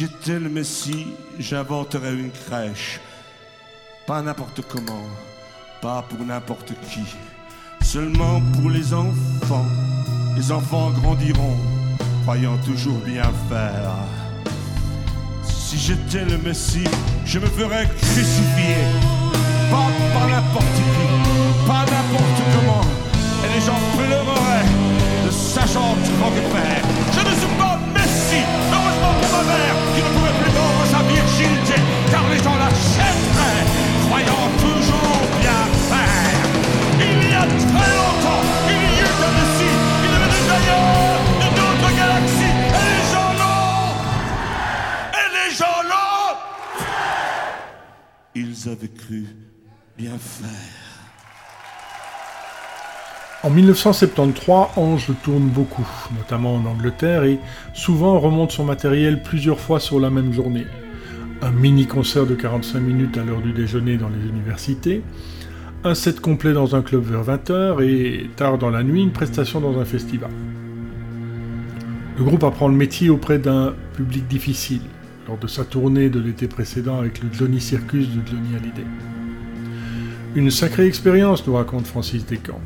j'étais 0.00 0.38
le 0.38 0.48
Messie, 0.48 1.08
j'inventerais 1.38 2.14
une 2.14 2.30
crèche. 2.30 3.00
Pas 4.06 4.22
n'importe 4.22 4.62
comment, 4.66 5.04
pas 5.82 6.02
pour 6.08 6.24
n'importe 6.24 6.72
qui. 6.88 7.04
Seulement 7.82 8.40
pour 8.54 8.70
les 8.70 8.94
enfants. 8.94 9.66
Les 10.38 10.50
enfants 10.52 10.90
grandiront, 10.92 11.54
croyant 12.22 12.56
toujours 12.64 13.00
bien 13.00 13.30
faire. 13.50 13.92
Si 15.44 15.76
j'étais 15.76 16.24
le 16.24 16.38
Messie, 16.38 16.88
je 17.26 17.38
me 17.38 17.46
ferais 17.46 17.86
crucifier. 17.86 18.80
Pas 19.70 19.90
par 20.14 20.28
n'importe 20.28 20.76
qui, 20.76 21.66
pas 21.66 21.84
n'importe 21.92 22.40
comment. 22.54 22.84
Et 23.44 23.54
les 23.54 23.60
gens 23.66 23.80
pleureraient 23.98 24.70
de 25.26 25.30
sachant. 25.30 25.94
Je 25.96 26.00
ne 26.00 26.04
suis 26.06 26.99
Messie, 28.30 28.44
heureusement 28.72 29.14
pour 29.20 29.38
ma 29.38 29.44
mère, 29.44 29.74
qui 29.94 30.02
ne 30.02 30.08
pourrait 30.08 30.38
plus 30.42 30.52
vendre 30.52 30.84
sa 30.86 31.02
virginité, 31.02 31.74
car 32.10 32.28
les 32.28 32.38
gens 32.38 32.56
l'achèteraient, 32.56 33.64
croyant 34.06 34.46
toujours 34.58 35.22
bien 35.40 35.62
faire. 35.90 36.38
Il 37.00 37.30
y 37.30 37.34
a 37.34 37.46
très 37.46 37.92
longtemps, 37.98 38.42
il 38.68 38.74
y 38.74 39.00
eut 39.00 39.22
un 39.26 39.32
Messie, 39.36 39.76
il 40.04 40.10
venait 40.10 40.46
d'ailleurs, 40.48 41.18
de 41.40 41.48
d'autres 41.56 41.92
galaxies, 41.96 42.56
et 42.78 42.84
les 42.90 43.02
gens 43.12 43.32
l'ont 43.40 43.94
Et 45.20 45.28
les 45.36 45.50
gens 45.54 45.80
l'ont 45.90 46.36
Ils 48.34 48.68
avaient 48.68 48.88
cru 48.88 49.26
bien 49.96 50.18
faire. 50.18 50.79
En 53.42 53.48
1973, 53.48 54.76
Ange 54.76 55.12
tourne 55.22 55.48
beaucoup, 55.48 55.88
notamment 56.14 56.56
en 56.56 56.66
Angleterre, 56.66 57.24
et 57.24 57.38
souvent 57.72 58.20
remonte 58.20 58.52
son 58.52 58.64
matériel 58.64 59.22
plusieurs 59.22 59.58
fois 59.58 59.80
sur 59.80 59.98
la 59.98 60.10
même 60.10 60.34
journée. 60.34 60.66
Un 61.40 61.50
mini-concert 61.50 62.26
de 62.26 62.34
45 62.34 62.80
minutes 62.80 63.16
à 63.16 63.24
l'heure 63.24 63.40
du 63.40 63.54
déjeuner 63.54 63.96
dans 63.96 64.10
les 64.10 64.28
universités, 64.28 65.02
un 65.84 65.94
set 65.94 66.20
complet 66.20 66.52
dans 66.52 66.76
un 66.76 66.82
club 66.82 67.02
vers 67.02 67.24
20h 67.24 67.82
et 67.82 68.28
tard 68.36 68.58
dans 68.58 68.68
la 68.68 68.82
nuit, 68.82 69.00
une 69.00 69.12
prestation 69.12 69.58
dans 69.58 69.80
un 69.80 69.86
festival. 69.86 70.30
Le 72.18 72.22
groupe 72.22 72.44
apprend 72.44 72.68
le 72.68 72.76
métier 72.76 73.08
auprès 73.08 73.38
d'un 73.38 73.72
public 73.96 74.28
difficile, 74.28 74.82
lors 75.26 75.38
de 75.38 75.46
sa 75.46 75.64
tournée 75.64 76.10
de 76.10 76.20
l'été 76.20 76.46
précédent 76.46 76.98
avec 76.98 77.22
le 77.22 77.30
Johnny 77.32 77.62
Circus 77.62 78.06
de 78.08 78.20
Johnny 78.26 78.54
Hallyday. 78.54 78.86
Une 80.34 80.50
sacrée 80.50 80.86
expérience, 80.86 81.46
nous 81.46 81.54
raconte 81.54 81.86
Francis 81.86 82.26
Descamps. 82.26 82.60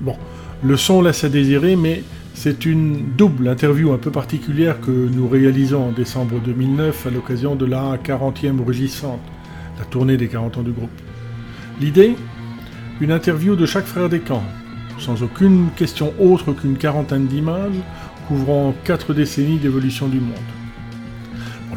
Bon, 0.00 0.16
le 0.62 0.76
son 0.76 1.02
laisse 1.02 1.24
à 1.24 1.28
désirer, 1.28 1.74
mais 1.76 2.02
c'est 2.34 2.66
une 2.66 3.16
double 3.16 3.48
interview 3.48 3.92
un 3.92 3.98
peu 3.98 4.12
particulière 4.12 4.80
que 4.80 4.90
nous 4.90 5.28
réalisons 5.28 5.88
en 5.88 5.92
décembre 5.92 6.40
2009 6.44 7.06
à 7.06 7.10
l'occasion 7.10 7.56
de 7.56 7.66
la 7.66 7.96
40e 7.96 8.64
rugissante, 8.64 9.20
la 9.78 9.84
tournée 9.84 10.16
des 10.16 10.28
40 10.28 10.58
ans 10.58 10.62
du 10.62 10.70
groupe. 10.70 10.90
L'idée 11.80 12.14
Une 13.00 13.10
interview 13.10 13.56
de 13.56 13.66
chaque 13.66 13.86
frère 13.86 14.08
des 14.08 14.20
camps, 14.20 14.44
sans 14.98 15.22
aucune 15.22 15.70
question 15.76 16.12
autre 16.20 16.52
qu'une 16.52 16.76
quarantaine 16.76 17.26
d'images 17.26 17.80
couvrant 18.28 18.74
quatre 18.84 19.14
décennies 19.14 19.58
d'évolution 19.58 20.06
du 20.06 20.20
monde. 20.20 20.34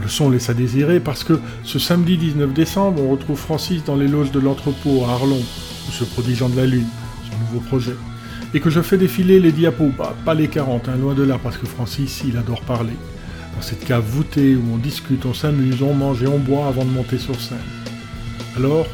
Le 0.02 0.08
son 0.08 0.32
laisse 0.32 0.50
à 0.50 0.56
désirer 0.56 1.00
parce 1.00 1.24
que 1.24 1.40
ce 1.64 1.78
samedi 1.78 2.18
19 2.18 2.54
décembre, 2.54 3.04
on 3.04 3.12
retrouve 3.12 3.38
Francis 3.38 3.84
dans 3.84 3.96
les 3.96 4.08
loges 4.08 4.32
de 4.32 4.40
l'entrepôt 4.40 5.06
à 5.06 5.14
Arlon, 5.14 5.38
où 5.38 5.92
se 5.92 6.04
prodigeant 6.04 6.50
de 6.50 6.58
la 6.58 6.66
Lune, 6.66 6.88
son 7.30 7.38
nouveau 7.40 7.60
projet 7.68 7.96
et 8.54 8.60
que 8.60 8.70
je 8.70 8.82
fais 8.82 8.98
défiler 8.98 9.40
les 9.40 9.52
diapos, 9.52 9.92
pas, 9.98 10.16
pas 10.26 10.34
les 10.34 10.48
40, 10.48 10.90
hein, 10.90 10.98
loin 11.00 11.14
de 11.14 11.24
là, 11.24 11.38
parce 11.42 11.58
que 11.58 11.66
Francis, 11.66 12.24
il 12.28 12.38
adore 12.38 12.62
parler. 12.62 12.94
Dans 13.56 13.62
cette 13.62 13.86
cave 13.86 14.04
voûtée 14.04 14.56
où 14.56 14.64
on 14.74 14.78
discute, 14.78 15.26
on 15.26 15.34
s'amuse, 15.34 15.82
on 15.82 15.94
mange 15.94 16.24
et 16.24 16.28
on 16.28 16.38
boit 16.40 16.68
avant 16.68 16.84
de 16.84 16.90
monter 16.90 17.18
sur 17.18 17.40
scène. 17.40 17.58
Alors, 18.58 18.88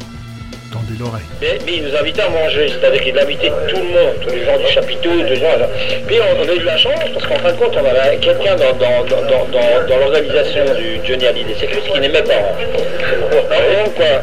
tendez 0.72 0.98
l'oreille. 0.98 1.24
Mais, 1.40 1.58
mais 1.64 1.76
il 1.78 1.82
nous 1.84 1.96
invitait 1.96 2.22
à 2.22 2.28
manger, 2.28 2.68
c'est-à-dire 2.68 3.02
qu'il 3.02 3.18
invitait 3.18 3.50
tout 3.68 3.76
le 3.76 3.88
monde, 3.88 4.14
tous 4.22 4.30
les 4.30 4.44
gens 4.44 4.58
du 4.58 4.66
chapiteau, 4.72 5.10
tous 5.10 5.24
les 5.24 5.36
gens. 5.36 5.56
Puis 6.06 6.16
on, 6.20 6.44
on 6.44 6.48
a 6.48 6.54
eu 6.54 6.58
de 6.60 6.64
la 6.64 6.76
chance, 6.76 7.00
parce 7.14 7.26
qu'en 7.26 7.38
fin 7.38 7.52
de 7.52 7.56
compte, 7.56 7.76
on 7.76 7.84
avait 7.84 8.16
quelqu'un 8.18 8.56
dans, 8.56 8.72
dans, 8.76 9.04
dans, 9.04 9.22
dans, 9.22 9.46
dans, 9.50 9.88
dans 9.88 9.98
l'organisation 9.98 10.64
du 10.76 11.00
Johnny 11.06 11.26
Hallyday 11.26 11.54
Circus 11.58 11.84
qui 11.92 12.00
n'aimait 12.00 12.22
pas. 12.22 12.54
Alors, 13.50 13.84
donc, 13.84 13.94
quoi, 13.94 14.22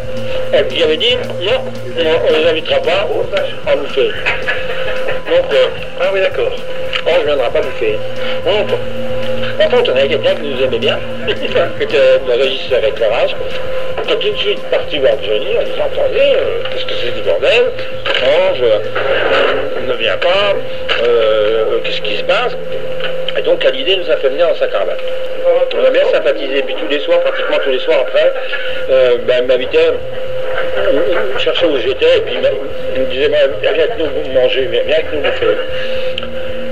elle 0.53 0.67
lui 0.69 0.83
avait 0.83 0.97
dit, 0.97 1.15
non, 1.43 1.59
non, 2.03 2.19
on 2.29 2.31
ne 2.31 2.37
les 2.43 2.49
invitera 2.51 2.79
pas 2.79 3.07
à 3.67 3.75
bouffer. 3.75 4.11
Donc, 5.29 5.53
euh, 5.53 5.67
ah 5.99 6.09
oui, 6.13 6.19
d'accord. 6.21 6.51
Oh, 7.07 7.09
je 7.15 7.19
ne 7.21 7.25
viendrai 7.25 7.49
pas 7.49 7.61
bouffer. 7.61 7.97
Donc, 8.45 8.69
par 9.57 9.69
contre, 9.69 9.91
on 9.93 9.97
avait 9.97 10.07
quelqu'un 10.07 10.35
qui 10.35 10.41
nous 10.41 10.63
aimait 10.63 10.79
bien, 10.79 10.99
qui 11.27 11.83
était 11.83 11.97
le 12.27 12.33
régisseur 12.33 12.83
éclairage. 12.83 13.35
On 13.97 14.15
tout 14.15 14.29
de 14.29 14.37
suite 14.37 14.61
parti 14.69 14.99
voir 14.99 15.13
Johnny 15.23 15.57
en 15.57 15.63
disant, 15.63 15.85
attendez, 15.91 16.35
euh, 16.35 16.61
qu'est-ce 16.69 16.85
que 16.85 16.93
c'est 17.01 17.11
du 17.15 17.21
bordel? 17.21 17.71
Ange 18.23 18.61
euh, 18.61 19.87
ne 19.87 19.93
vient 19.93 20.17
pas, 20.17 20.53
euh, 21.03 21.79
qu'est-ce 21.83 22.01
qui 22.01 22.17
se 22.17 22.23
passe? 22.23 22.55
Et 23.37 23.41
donc, 23.41 23.63
l'idée 23.71 23.97
nous 23.97 24.09
a 24.09 24.17
fait 24.17 24.29
venir 24.29 24.47
dans 24.47 24.55
sa 24.55 24.67
caravane. 24.67 24.97
On 25.77 25.85
a 25.85 25.89
bien 25.89 26.05
sympathisé, 26.11 26.61
puis 26.63 26.75
tous 26.75 26.87
les 26.89 26.99
soirs, 26.99 27.19
pratiquement 27.21 27.57
tous 27.63 27.71
les 27.71 27.79
soirs 27.79 27.99
après, 28.01 28.33
euh, 28.89 29.17
ben, 29.25 29.45
m'invitait 29.47 29.91
cherchait 31.37 31.65
où 31.65 31.77
j'étais, 31.77 32.17
et 32.17 32.21
puis 32.21 32.37
il 32.95 33.01
me 33.01 33.05
disait, 33.07 33.27
viens 33.27 33.69
avec 33.71 33.97
nous 33.97 34.05
viens 34.31 34.47
viens 34.47 34.95
avec 34.95 35.13
nous 35.13 35.19
bouffer. 35.21 35.55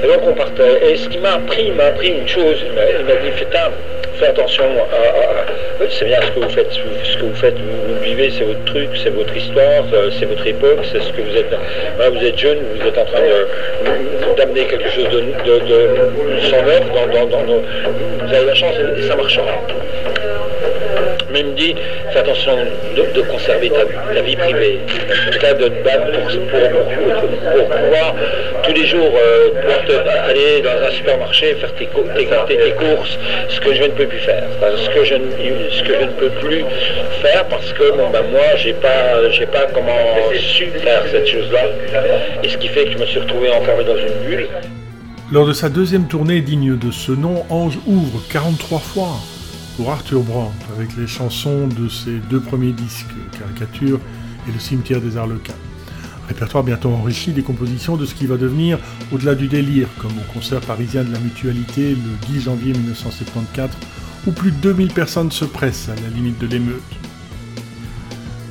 Et 0.03 0.07
donc 0.07 0.19
on 0.27 0.33
partait. 0.33 0.91
Et 0.91 0.95
ce 0.97 1.07
qui 1.09 1.17
m'a 1.19 1.33
appris, 1.33 1.65
il 1.67 1.73
m'a 1.73 1.85
appris 1.85 2.09
une 2.09 2.27
chose, 2.27 2.57
il 2.65 2.73
m'a 2.73 3.15
dit, 3.15 3.31
fais, 3.35 3.45
un- 3.57 3.71
fais 4.19 4.27
attention 4.27 4.65
à, 4.65 5.85
c'est 5.89 6.05
bien 6.05 6.19
ce 6.21 6.31
que 6.31 6.39
vous 6.39 6.49
faites, 6.49 6.71
ce 6.71 7.17
que 7.17 7.23
vous 7.25 7.35
faites, 7.35 7.55
vous, 7.57 7.93
vous 7.95 8.01
vivez, 8.03 8.29
c'est 8.37 8.43
votre 8.43 8.63
truc, 8.65 8.89
c'est 9.01 9.09
votre 9.09 9.35
histoire, 9.35 9.83
euh, 9.93 10.09
c'est 10.17 10.25
votre 10.25 10.45
époque, 10.45 10.79
c'est 10.91 11.01
ce 11.01 11.11
que 11.11 11.21
vous 11.21 11.35
êtes, 11.35 11.53
vous 12.11 12.25
êtes 12.25 12.37
jeune, 12.37 12.59
vous 12.75 12.87
êtes 12.87 12.97
en 12.97 13.05
train 13.05 13.21
d'amener 14.37 14.65
quelque 14.65 14.89
chose 14.89 15.09
de, 15.09 15.19
de, 15.19 15.59
de, 15.65 15.89
dans, 17.11 17.25
dans, 17.27 17.45
vous 17.45 18.33
avez 18.33 18.45
la 18.45 18.55
chance 18.55 18.75
et 18.97 19.01
ça 19.03 19.15
marchera. 19.15 19.45
Mais 21.33 21.39
il 21.39 21.47
me 21.47 21.53
dit, 21.55 21.75
fais 22.11 22.19
attention 22.19 22.55
de, 22.95 23.21
conserver 23.23 23.69
ta 23.71 24.21
vie, 24.21 24.35
privée. 24.35 24.79
Cas, 25.41 25.53
de 25.55 25.67
te 25.67 25.73
pour, 25.73 27.67
pouvoir 27.69 28.15
tous 28.63 28.73
les 28.73 28.85
jours 28.85 29.11
euh, 29.17 29.49
pouvoir 29.87 30.25
aller 30.29 30.61
dans 30.61 30.85
un 30.87 30.91
supermarché, 30.91 31.55
faire 31.55 31.73
tes, 31.75 31.87
tes, 31.87 32.25
tes- 32.47 32.57
tes 32.63 32.71
courses, 32.71 33.17
ce 33.49 33.59
que 33.59 33.73
je 33.73 33.83
ne 33.83 33.87
peux 33.89 34.05
plus 34.05 34.19
faire. 34.19 34.43
Ce, 34.77 34.89
que 34.89 35.03
je, 35.03 35.15
ne- 35.15 35.69
ce 35.71 35.83
que 35.83 35.93
je 35.99 36.05
ne 36.05 36.11
peux 36.11 36.29
plus 36.29 36.63
faire 37.21 37.45
parce 37.45 37.73
que 37.73 37.91
ben, 37.91 38.21
moi, 38.31 38.55
j'ai 38.57 38.73
pas, 38.73 39.29
j'ai 39.31 39.45
pas 39.47 39.65
comment 39.73 39.97
su 40.39 40.67
faire 40.83 41.03
cette 41.11 41.27
chose-là. 41.27 41.63
Et 42.43 42.49
ce 42.49 42.57
qui 42.57 42.67
fait 42.67 42.85
que 42.85 42.91
je 42.91 42.97
me 42.99 43.05
suis 43.05 43.19
retrouvé 43.19 43.49
enfermé 43.49 43.83
dans 43.83 43.97
une 43.97 44.27
bulle. 44.29 44.47
Lors 45.31 45.47
de 45.47 45.53
sa 45.53 45.69
deuxième 45.69 46.07
tournée 46.07 46.41
digne 46.41 46.77
de 46.77 46.91
ce 46.91 47.11
nom, 47.11 47.43
Ange 47.49 47.79
ouvre 47.87 48.21
43 48.31 48.79
fois 48.79 49.07
pour 49.75 49.91
Arthur 49.91 50.21
Brandt 50.21 50.53
avec 50.75 50.95
les 50.97 51.07
chansons 51.07 51.67
de 51.67 51.89
ses 51.89 52.19
deux 52.29 52.39
premiers 52.39 52.71
disques, 52.71 53.13
Caricature 53.37 53.99
et 54.47 54.51
le 54.51 54.59
cimetière 54.59 55.01
des 55.01 55.17
Arlequins. 55.17 55.53
Répertoire 56.27 56.63
bientôt 56.63 56.89
enrichi 56.91 57.31
des 57.31 57.43
compositions 57.43 57.97
de 57.97 58.05
ce 58.05 58.13
qui 58.15 58.25
va 58.25 58.37
devenir 58.37 58.79
au-delà 59.11 59.35
du 59.35 59.47
délire, 59.47 59.87
comme 59.99 60.11
au 60.11 60.33
concert 60.33 60.61
parisien 60.61 61.03
de 61.03 61.11
la 61.11 61.19
Mutualité 61.19 61.91
le 61.91 62.27
10 62.27 62.41
janvier 62.41 62.73
1974, 62.73 63.71
où 64.27 64.31
plus 64.31 64.51
de 64.51 64.57
2000 64.57 64.93
personnes 64.93 65.31
se 65.31 65.45
pressent 65.45 65.89
à 65.89 65.95
la 65.95 66.09
limite 66.09 66.39
de 66.39 66.47
l'émeute. 66.47 66.81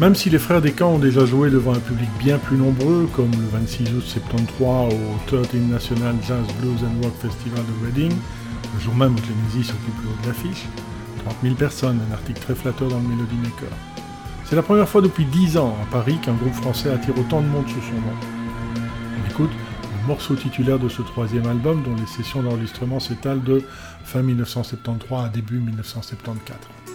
Même 0.00 0.14
si 0.14 0.30
les 0.30 0.38
frères 0.38 0.60
Descamps 0.60 0.94
ont 0.94 0.98
déjà 0.98 1.24
joué 1.24 1.48
devant 1.48 1.74
un 1.74 1.78
public 1.78 2.08
bien 2.18 2.38
plus 2.38 2.56
nombreux, 2.56 3.08
comme 3.14 3.30
le 3.30 3.58
26 3.58 3.84
août 3.94 4.04
73 4.04 4.92
au 4.92 5.36
13 5.38 5.46
National 5.70 6.14
Jazz 6.26 6.44
Blues 6.60 6.80
and 6.82 7.02
Rock 7.02 7.14
Festival 7.22 7.60
de 7.60 7.86
Reading, 7.86 8.12
le 8.74 8.80
jour 8.80 8.94
même 8.94 9.14
où 9.14 9.20
Clémency 9.20 9.64
s'occupe 9.64 10.02
le 10.02 10.10
haut 10.10 10.22
de 10.22 10.28
l'affiche, 10.28 10.66
30 11.24 11.36
000 11.42 11.54
personnes, 11.54 12.00
un 12.10 12.14
article 12.14 12.40
très 12.40 12.54
flatteur 12.54 12.88
dans 12.88 12.98
le 12.98 13.08
Melody 13.08 13.36
Maker. 13.36 13.68
C'est 14.44 14.56
la 14.56 14.62
première 14.62 14.88
fois 14.88 15.00
depuis 15.00 15.24
10 15.24 15.56
ans 15.56 15.76
à 15.82 15.90
Paris 15.90 16.18
qu'un 16.22 16.34
groupe 16.34 16.52
français 16.54 16.90
attire 16.90 17.18
autant 17.18 17.40
de 17.40 17.46
monde 17.46 17.66
sous 17.68 17.80
son 17.80 17.94
nom. 17.94 18.16
On 18.76 19.30
écoute 19.30 19.50
le 20.02 20.06
morceau 20.06 20.34
titulaire 20.34 20.78
de 20.78 20.88
ce 20.88 21.02
troisième 21.02 21.46
album 21.46 21.82
dont 21.82 21.94
les 21.94 22.06
sessions 22.06 22.42
d'enregistrement 22.42 23.00
s'étalent 23.00 23.42
de 23.42 23.62
fin 24.04 24.22
1973 24.22 25.24
à 25.24 25.28
début 25.28 25.58
1974. 25.58 26.91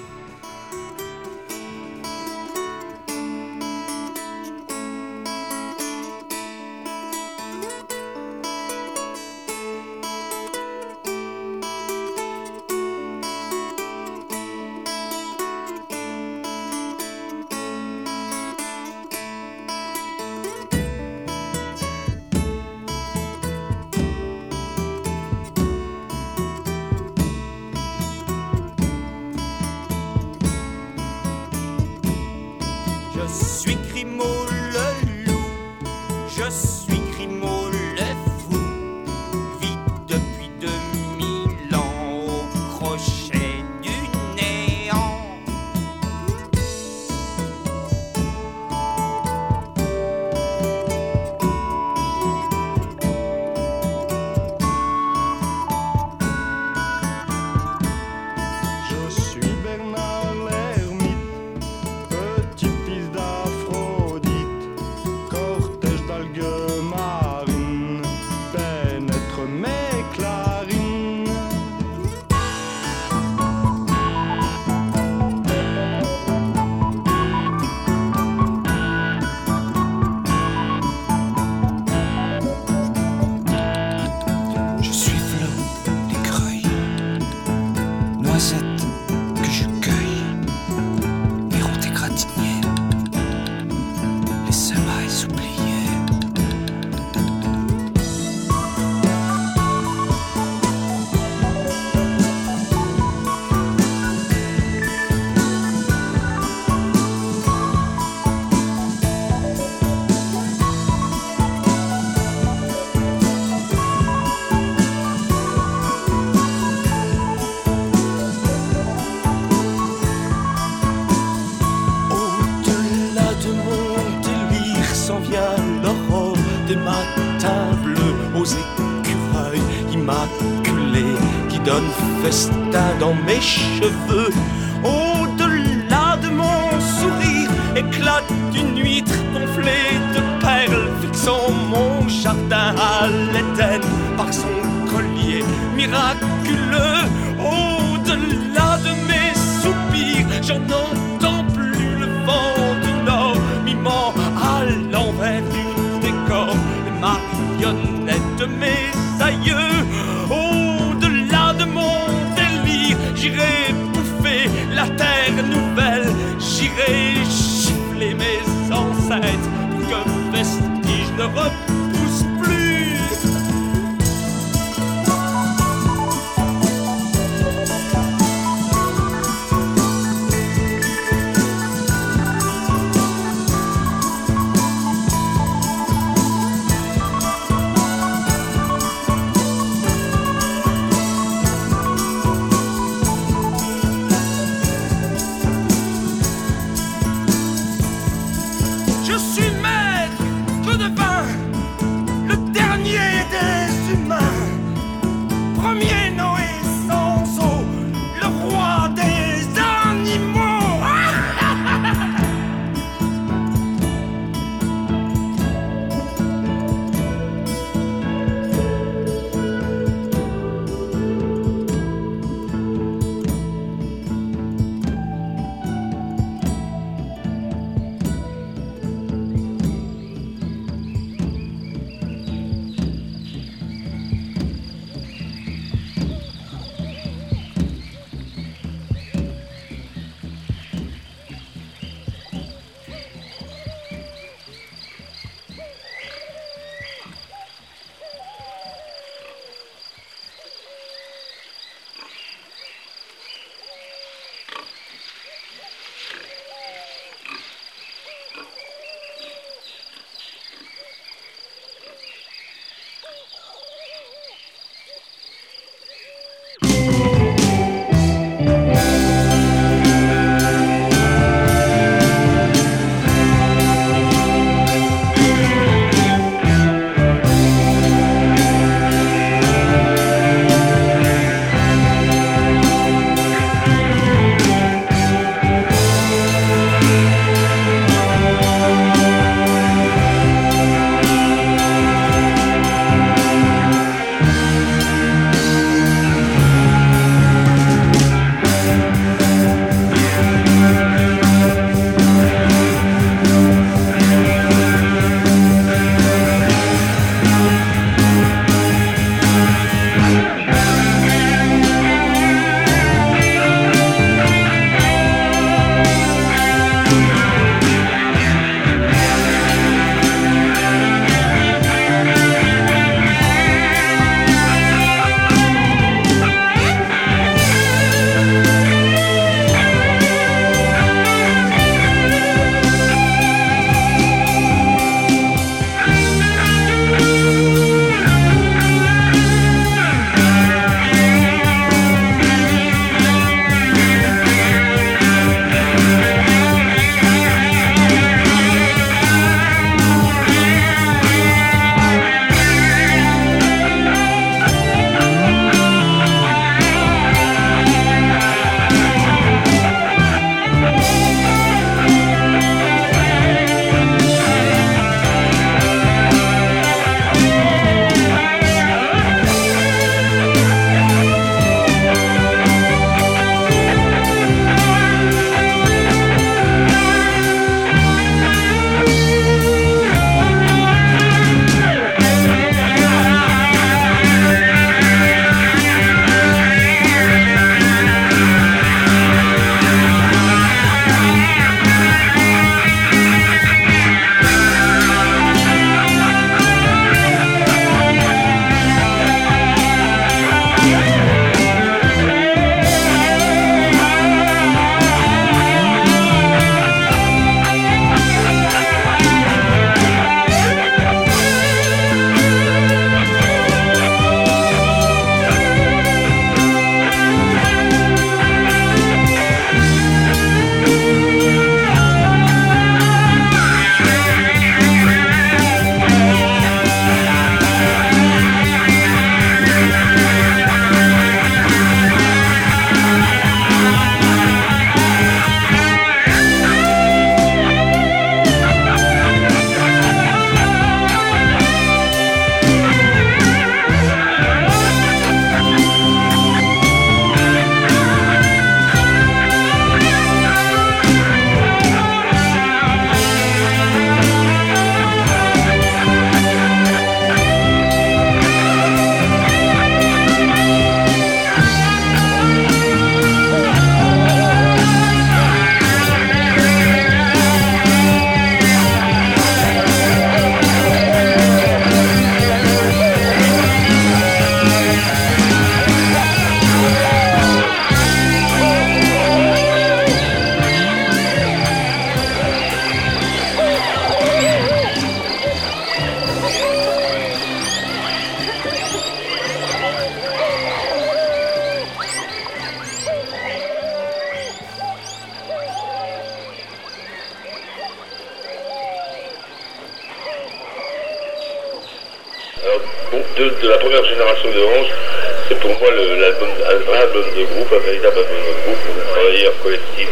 Vrai 507.23 507.25
album 507.25 507.29
de 507.29 507.33
groupe, 507.33 507.53
un 507.53 507.65
véritable 507.65 507.95
de 507.95 508.01
groupe, 508.45 508.63
on 508.69 508.81
a 508.81 508.93
travaillé 508.93 509.27
en 509.27 509.43
collectif. 509.43 509.87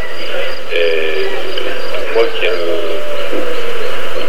Et 0.73 2.13
moi, 2.13 2.23
qui 2.39 2.45
le. 2.45 2.51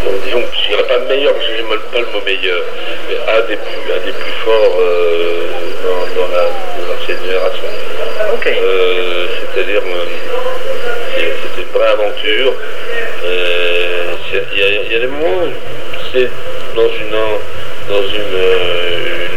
bon, 0.05 0.13
disons, 0.25 0.43
je 0.53 0.69
dirais 0.69 0.85
pas 0.89 0.99
meilleur, 1.01 1.35
que 1.35 1.41
j'aime 1.43 1.67
pas 1.93 2.01
le 2.01 2.07
mot 2.07 2.21
meilleur, 2.25 2.61
mais 3.09 3.17
un 3.33 3.41
des 3.49 3.57
plus, 3.57 3.93
un 3.93 4.07
des 4.07 4.13
plus 4.13 4.33
forts 4.45 4.77
euh, 4.81 5.47
dans, 5.85 6.21
dans 6.23 6.29
la 6.35 6.43
de 6.45 6.89
l'ancienne 6.89 7.19
génération. 7.25 7.69
Ok. 8.35 8.47
Euh, 8.47 9.27
C'est-à-dire, 9.55 9.81
euh, 9.85 10.05
c'est- 11.17 11.33
c'était 11.43 11.63
une 11.63 11.79
vraie 11.79 11.89
aventure. 11.91 12.53
Euh, 13.25 14.03
Il 14.53 14.59
y, 14.59 14.93
y 14.93 14.97
a 14.97 14.99
des 15.01 15.07
moments 15.07 15.45
c'est 16.13 16.29
dans 16.75 16.89
une, 16.89 17.17
dans 17.89 18.03
une, 18.03 18.37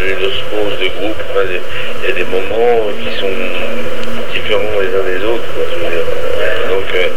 euh, 0.10 0.16
une, 0.16 0.20
une 0.20 0.26
osmose 0.26 0.80
de 0.80 0.88
groupe. 1.00 1.22
enfin, 1.32 1.46
des- 1.46 1.62
Il 2.04 2.10
y 2.10 2.12
a 2.12 2.16
des 2.16 2.24
moments 2.26 2.90
qui 3.02 3.20
sont 3.20 3.28
différents 4.34 4.80
les 4.82 4.88
uns 4.88 5.18
des 5.20 5.26
autres. 5.26 5.44
Donc, 6.70 6.86
euh, 6.96 7.08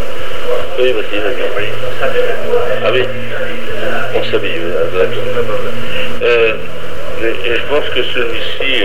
oui, 0.79 0.93
vas-y, 0.93 1.19
vas-y. 1.21 1.69
Ah 2.85 2.91
oui, 2.93 3.03
on 4.15 4.23
s'habille. 4.25 4.61
d'accord. 4.95 5.61
Euh, 6.23 6.55
et, 7.23 7.55
je 7.55 7.63
pense 7.69 7.89
que 7.91 8.03
celui-ci, 8.03 8.85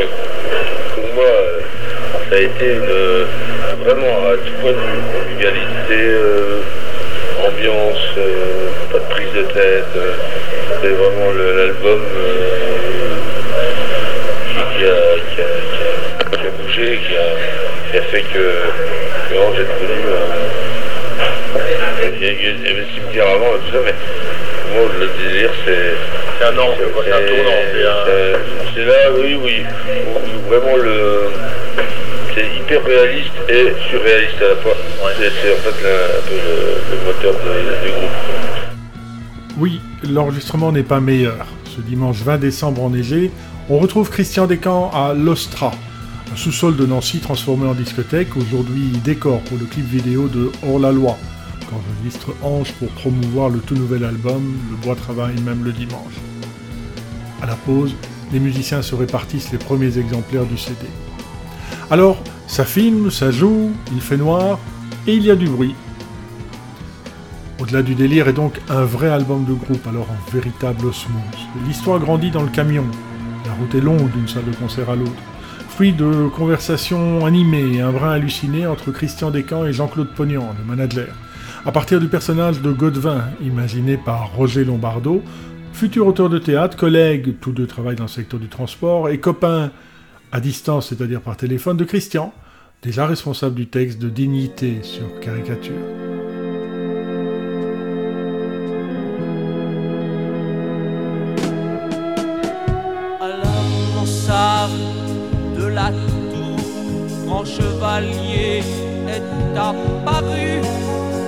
pour 0.95 1.13
moi, 1.15 1.25
euh, 1.25 1.59
ça 2.29 2.35
a 2.35 2.39
été 2.39 2.65
une, 2.73 3.25
vraiment 3.83 4.29
à 4.29 4.37
tout 4.37 4.53
point 4.61 4.71
de 4.71 4.77
vue, 4.77 5.01
convivialité, 5.13 5.91
euh, 5.91 6.59
ambiance, 7.47 8.05
euh, 8.17 8.69
pas 8.91 8.99
de 8.99 9.03
prise 9.13 9.33
de 9.35 9.41
tête. 9.53 9.85
euh, 9.95 10.13
c'est 10.81 10.89
vraiment 10.89 11.31
l'album 11.33 12.01
euh, 12.15 13.15
qui, 14.77 14.83
a, 14.85 14.95
qui, 15.33 15.41
a, 15.41 15.45
qui, 15.73 16.35
a, 16.35 16.37
qui 16.37 16.47
a 16.47 16.51
bougé, 16.61 16.99
qui 17.07 17.15
a, 17.15 17.91
qui 17.91 17.97
a 17.97 18.01
fait 18.03 18.21
que, 18.21 18.45
que 19.29 19.35
Orange 19.35 19.57
est 19.59 19.63
devenu. 19.63 20.01
euh, 20.05 20.17
il 22.19 22.23
y 22.23 22.29
a- 22.29 22.31
il 22.31 22.61
y 22.61 22.69
avait 22.69 22.79
le 22.81 22.85
cimetière 22.93 23.27
avant 23.27 23.55
et 23.55 23.59
tout 23.65 23.71
ça, 23.73 23.79
mais 23.85 23.93
pour 24.63 24.71
moi, 24.81 24.91
le 24.99 25.07
délire, 25.29 25.51
c'est. 25.65 25.93
C'est 26.39 26.45
un 26.45 26.57
an, 26.59 26.69
c'est 26.77 26.83
un 27.11 27.17
tournant, 27.27 27.59
c'est 27.73 28.81
un- 28.81 28.85
là, 28.85 28.93
oui, 29.19 29.39
oui. 29.43 29.63
où- 30.05 30.37
où 30.37 30.49
Vraiment 30.49 30.77
le. 30.77 31.29
C'est 32.35 32.45
hyper 32.55 32.83
réaliste 32.85 33.33
et 33.49 33.73
surréaliste 33.89 34.39
à 34.41 34.49
la 34.49 34.55
fois. 34.57 34.75
C'est 35.17 35.31
c'est 35.41 35.53
en 35.53 35.57
fait 35.57 35.83
la- 35.83 36.17
un 36.19 36.21
peu 36.27 36.35
le, 36.35 36.55
le 36.91 37.05
moteur 37.05 37.33
de- 37.33 37.85
du 37.87 37.91
groupe. 37.91 38.17
Oui, 39.57 39.81
l'enregistrement 40.07 40.71
n'est 40.71 40.83
pas 40.83 40.99
meilleur. 40.99 41.47
Ce 41.75 41.81
dimanche 41.81 42.17
20 42.23 42.37
décembre 42.37 42.83
enneigé, 42.83 43.31
on 43.69 43.79
retrouve 43.79 44.09
Christian 44.09 44.47
Descamps 44.47 44.91
à 44.93 45.13
l'Ostra, 45.13 45.71
un 46.31 46.35
sous-sol 46.35 46.77
de 46.77 46.85
Nancy 46.85 47.19
transformé 47.19 47.67
en 47.67 47.73
discothèque, 47.73 48.37
aujourd'hui 48.37 48.87
décor 49.03 49.41
pour 49.41 49.57
le 49.57 49.65
clip 49.65 49.85
vidéo 49.85 50.27
de 50.27 50.51
Hors 50.65 50.79
la 50.79 50.91
loi, 50.91 51.17
qu'enregistre 51.69 52.33
Ange 52.43 52.71
pour 52.73 52.87
promouvoir 52.89 53.49
le 53.49 53.59
tout 53.59 53.75
nouvel 53.75 54.05
album 54.05 54.57
Le 54.71 54.77
Bois 54.77 54.95
travaille 54.95 55.39
même 55.41 55.65
le 55.65 55.73
dimanche. 55.73 56.13
À 57.41 57.45
la 57.45 57.55
pause, 57.55 57.93
les 58.31 58.39
musiciens 58.39 58.81
se 58.81 58.95
répartissent 58.95 59.51
les 59.51 59.57
premiers 59.57 59.97
exemplaires 59.97 60.45
du 60.45 60.57
CD. 60.57 60.87
Alors, 61.91 62.17
ça 62.47 62.63
filme, 62.63 63.11
ça 63.11 63.31
joue, 63.31 63.71
il 63.93 64.01
fait 64.01 64.17
noir, 64.17 64.59
et 65.07 65.13
il 65.13 65.23
y 65.23 65.31
a 65.31 65.35
du 65.35 65.49
bruit. 65.49 65.75
Au-delà 67.59 67.81
du 67.81 67.95
délire 67.95 68.29
est 68.29 68.33
donc 68.33 68.61
un 68.69 68.83
vrai 68.83 69.09
album 69.09 69.43
de 69.43 69.53
groupe, 69.53 69.85
alors 69.87 70.07
en 70.09 70.31
véritable 70.31 70.85
osmose. 70.85 71.21
L'histoire 71.65 71.99
grandit 71.99 72.31
dans 72.31 72.43
le 72.43 72.49
camion. 72.49 72.85
Route 73.59 73.75
est 73.75 73.81
longue 73.81 74.11
d'une 74.11 74.27
salle 74.27 74.45
de 74.45 74.55
concert 74.55 74.89
à 74.89 74.95
l'autre. 74.95 75.11
Fruit 75.69 75.93
de 75.93 76.27
conversations 76.35 77.25
animées 77.25 77.75
et 77.75 77.81
un 77.81 77.91
brin 77.91 78.11
halluciné 78.11 78.67
entre 78.67 78.91
Christian 78.91 79.31
Descamps 79.31 79.65
et 79.65 79.73
Jean-Claude 79.73 80.13
Pognan, 80.15 80.55
le 80.57 80.63
manager. 80.63 81.07
À 81.65 81.71
partir 81.71 81.99
du 81.99 82.07
personnage 82.07 82.61
de 82.61 82.71
Godevin, 82.71 83.25
imaginé 83.41 83.97
par 83.97 84.33
Roger 84.33 84.63
Lombardo, 84.63 85.23
futur 85.73 86.07
auteur 86.07 86.29
de 86.29 86.39
théâtre, 86.39 86.77
collègue, 86.77 87.35
tous 87.41 87.51
deux 87.51 87.67
travaillent 87.67 87.95
dans 87.95 88.03
le 88.03 88.09
secteur 88.09 88.39
du 88.39 88.47
transport, 88.47 89.09
et 89.09 89.19
copain 89.19 89.71
à 90.31 90.39
distance, 90.39 90.89
c'est-à-dire 90.89 91.21
par 91.21 91.37
téléphone, 91.37 91.77
de 91.77 91.83
Christian, 91.83 92.33
déjà 92.81 93.05
responsable 93.05 93.55
du 93.55 93.67
texte 93.67 93.99
de 93.99 94.09
Dignité 94.09 94.79
sur 94.83 95.19
Caricature. 95.19 96.06
Grand 107.37 107.45
chevalier 107.45 108.63
est 109.07 109.57
apparu. 109.57 110.61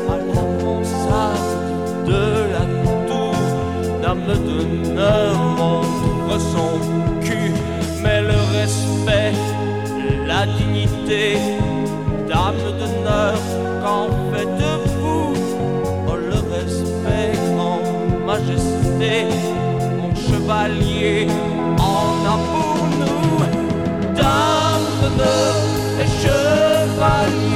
À 0.09 0.17
la 0.17 1.31
de 2.09 2.23
la 2.53 2.65
tour, 3.07 3.35
dame 4.01 4.31
d'honneur 4.45 5.35
montre 5.57 6.39
son 6.53 6.71
cul, 7.21 7.53
mais 8.03 8.21
le 8.21 8.39
respect, 8.57 9.33
la 10.25 10.45
dignité, 10.57 11.37
dame 12.27 12.63
d'honneur, 12.79 13.37
qu'en 13.83 14.07
faites-vous? 14.31 15.33
Oh, 16.07 16.15
le 16.15 16.39
respect 16.55 17.37
en 17.69 17.79
majesté, 18.25 19.13
mon 19.99 20.15
chevalier 20.15 21.27
en 21.77 22.09
a 22.33 22.37
pour 22.51 22.77
nous. 22.99 23.19
Dame 24.15 25.01
et 25.19 25.58
chevalier, 26.07 26.89
on 27.01 27.48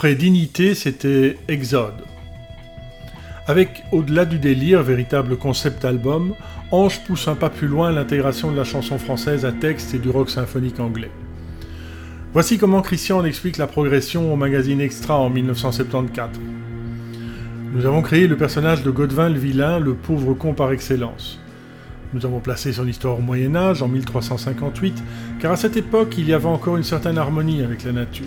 Après 0.00 0.14
Dignité, 0.14 0.74
c'était 0.74 1.36
Exode. 1.46 2.06
Avec 3.46 3.84
Au-delà 3.92 4.24
du 4.24 4.38
délire, 4.38 4.82
véritable 4.82 5.36
concept 5.36 5.84
album, 5.84 6.32
Ange 6.70 7.04
pousse 7.04 7.28
un 7.28 7.34
pas 7.34 7.50
plus 7.50 7.68
loin 7.68 7.92
l'intégration 7.92 8.50
de 8.50 8.56
la 8.56 8.64
chanson 8.64 8.96
française 8.96 9.44
à 9.44 9.52
texte 9.52 9.92
et 9.92 9.98
du 9.98 10.08
rock 10.08 10.30
symphonique 10.30 10.80
anglais. 10.80 11.10
Voici 12.32 12.56
comment 12.56 12.80
Christian 12.80 13.22
explique 13.26 13.58
la 13.58 13.66
progression 13.66 14.32
au 14.32 14.36
magazine 14.36 14.80
Extra 14.80 15.18
en 15.18 15.28
1974. 15.28 16.40
Nous 17.74 17.84
avons 17.84 18.00
créé 18.00 18.26
le 18.26 18.38
personnage 18.38 18.82
de 18.82 18.90
Godevin 18.90 19.28
le 19.28 19.38
vilain, 19.38 19.78
le 19.78 19.92
pauvre 19.92 20.32
con 20.32 20.54
par 20.54 20.72
excellence. 20.72 21.38
Nous 22.14 22.24
avons 22.24 22.40
placé 22.40 22.72
son 22.72 22.88
histoire 22.88 23.18
au 23.18 23.22
Moyen 23.22 23.54
Âge, 23.54 23.82
en 23.82 23.88
1358, 23.88 24.94
car 25.40 25.52
à 25.52 25.56
cette 25.56 25.76
époque 25.76 26.14
il 26.16 26.26
y 26.26 26.32
avait 26.32 26.46
encore 26.46 26.78
une 26.78 26.84
certaine 26.84 27.18
harmonie 27.18 27.62
avec 27.62 27.84
la 27.84 27.92
nature. 27.92 28.24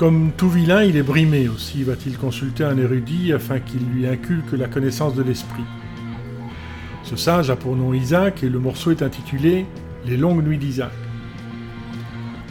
Comme 0.00 0.32
tout 0.34 0.48
vilain, 0.48 0.82
il 0.82 0.96
est 0.96 1.02
brimé 1.02 1.46
aussi, 1.50 1.82
va-t-il 1.82 2.16
consulter 2.16 2.64
un 2.64 2.78
érudit 2.78 3.34
afin 3.34 3.60
qu'il 3.60 3.82
lui 3.84 4.06
inculque 4.06 4.52
la 4.52 4.66
connaissance 4.66 5.14
de 5.14 5.22
l'esprit. 5.22 5.66
Ce 7.04 7.16
sage 7.16 7.50
a 7.50 7.56
pour 7.56 7.76
nom 7.76 7.92
Isaac 7.92 8.42
et 8.42 8.48
le 8.48 8.58
morceau 8.58 8.92
est 8.92 9.02
intitulé 9.02 9.66
Les 10.06 10.16
longues 10.16 10.42
nuits 10.42 10.56
d'Isaac. 10.56 10.90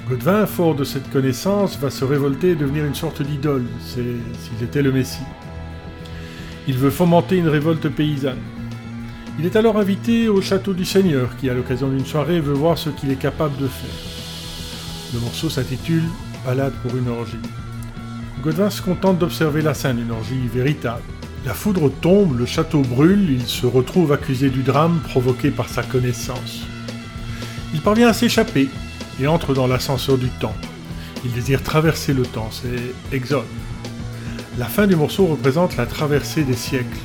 Godevin, 0.07 0.45
fort 0.45 0.75
de 0.75 0.83
cette 0.83 1.09
connaissance, 1.09 1.79
va 1.79 1.89
se 1.89 2.05
révolter 2.05 2.51
et 2.51 2.55
devenir 2.55 2.85
une 2.85 2.93
sorte 2.93 3.23
d'idole, 3.23 3.65
s'il 3.83 4.63
était 4.63 4.83
le 4.83 4.91
Messie. 4.91 5.17
Il 6.67 6.77
veut 6.77 6.91
fomenter 6.91 7.37
une 7.37 7.49
révolte 7.49 7.89
paysanne. 7.89 8.37
Il 9.39 9.47
est 9.47 9.55
alors 9.55 9.79
invité 9.79 10.29
au 10.29 10.39
château 10.39 10.73
du 10.73 10.85
Seigneur, 10.85 11.35
qui 11.37 11.49
à 11.49 11.55
l'occasion 11.55 11.89
d'une 11.89 12.05
soirée 12.05 12.41
veut 12.41 12.53
voir 12.53 12.77
ce 12.77 12.91
qu'il 12.91 13.09
est 13.09 13.19
capable 13.19 13.57
de 13.57 13.67
faire. 13.67 13.89
Le 15.15 15.19
morceau 15.21 15.49
s'intitule 15.49 16.03
Balade 16.45 16.73
pour 16.81 16.95
une 16.95 17.09
orgie. 17.09 17.37
Godin 18.41 18.69
se 18.69 18.81
contente 18.81 19.17
d'observer 19.17 19.61
la 19.61 19.73
scène 19.73 19.97
d'une 19.97 20.11
orgie 20.11 20.47
véritable. 20.53 21.03
La 21.45 21.53
foudre 21.53 21.89
tombe, 21.89 22.37
le 22.37 22.45
château 22.45 22.81
brûle, 22.81 23.29
il 23.29 23.45
se 23.45 23.65
retrouve 23.65 24.11
accusé 24.11 24.49
du 24.49 24.61
drame 24.61 24.99
provoqué 25.09 25.51
par 25.51 25.69
sa 25.69 25.83
connaissance. 25.83 26.61
Il 27.73 27.81
parvient 27.81 28.09
à 28.09 28.13
s'échapper 28.13 28.69
et 29.19 29.27
entre 29.27 29.53
dans 29.53 29.67
l'ascenseur 29.67 30.17
du 30.17 30.29
temps. 30.29 30.55
Il 31.25 31.33
désire 31.33 31.63
traverser 31.63 32.13
le 32.13 32.23
temps, 32.23 32.49
c'est 32.51 33.15
Exode. 33.15 33.43
La 34.57 34.65
fin 34.65 34.87
du 34.87 34.95
morceau 34.95 35.25
représente 35.25 35.77
la 35.77 35.85
traversée 35.85 36.43
des 36.43 36.55
siècles. 36.55 36.97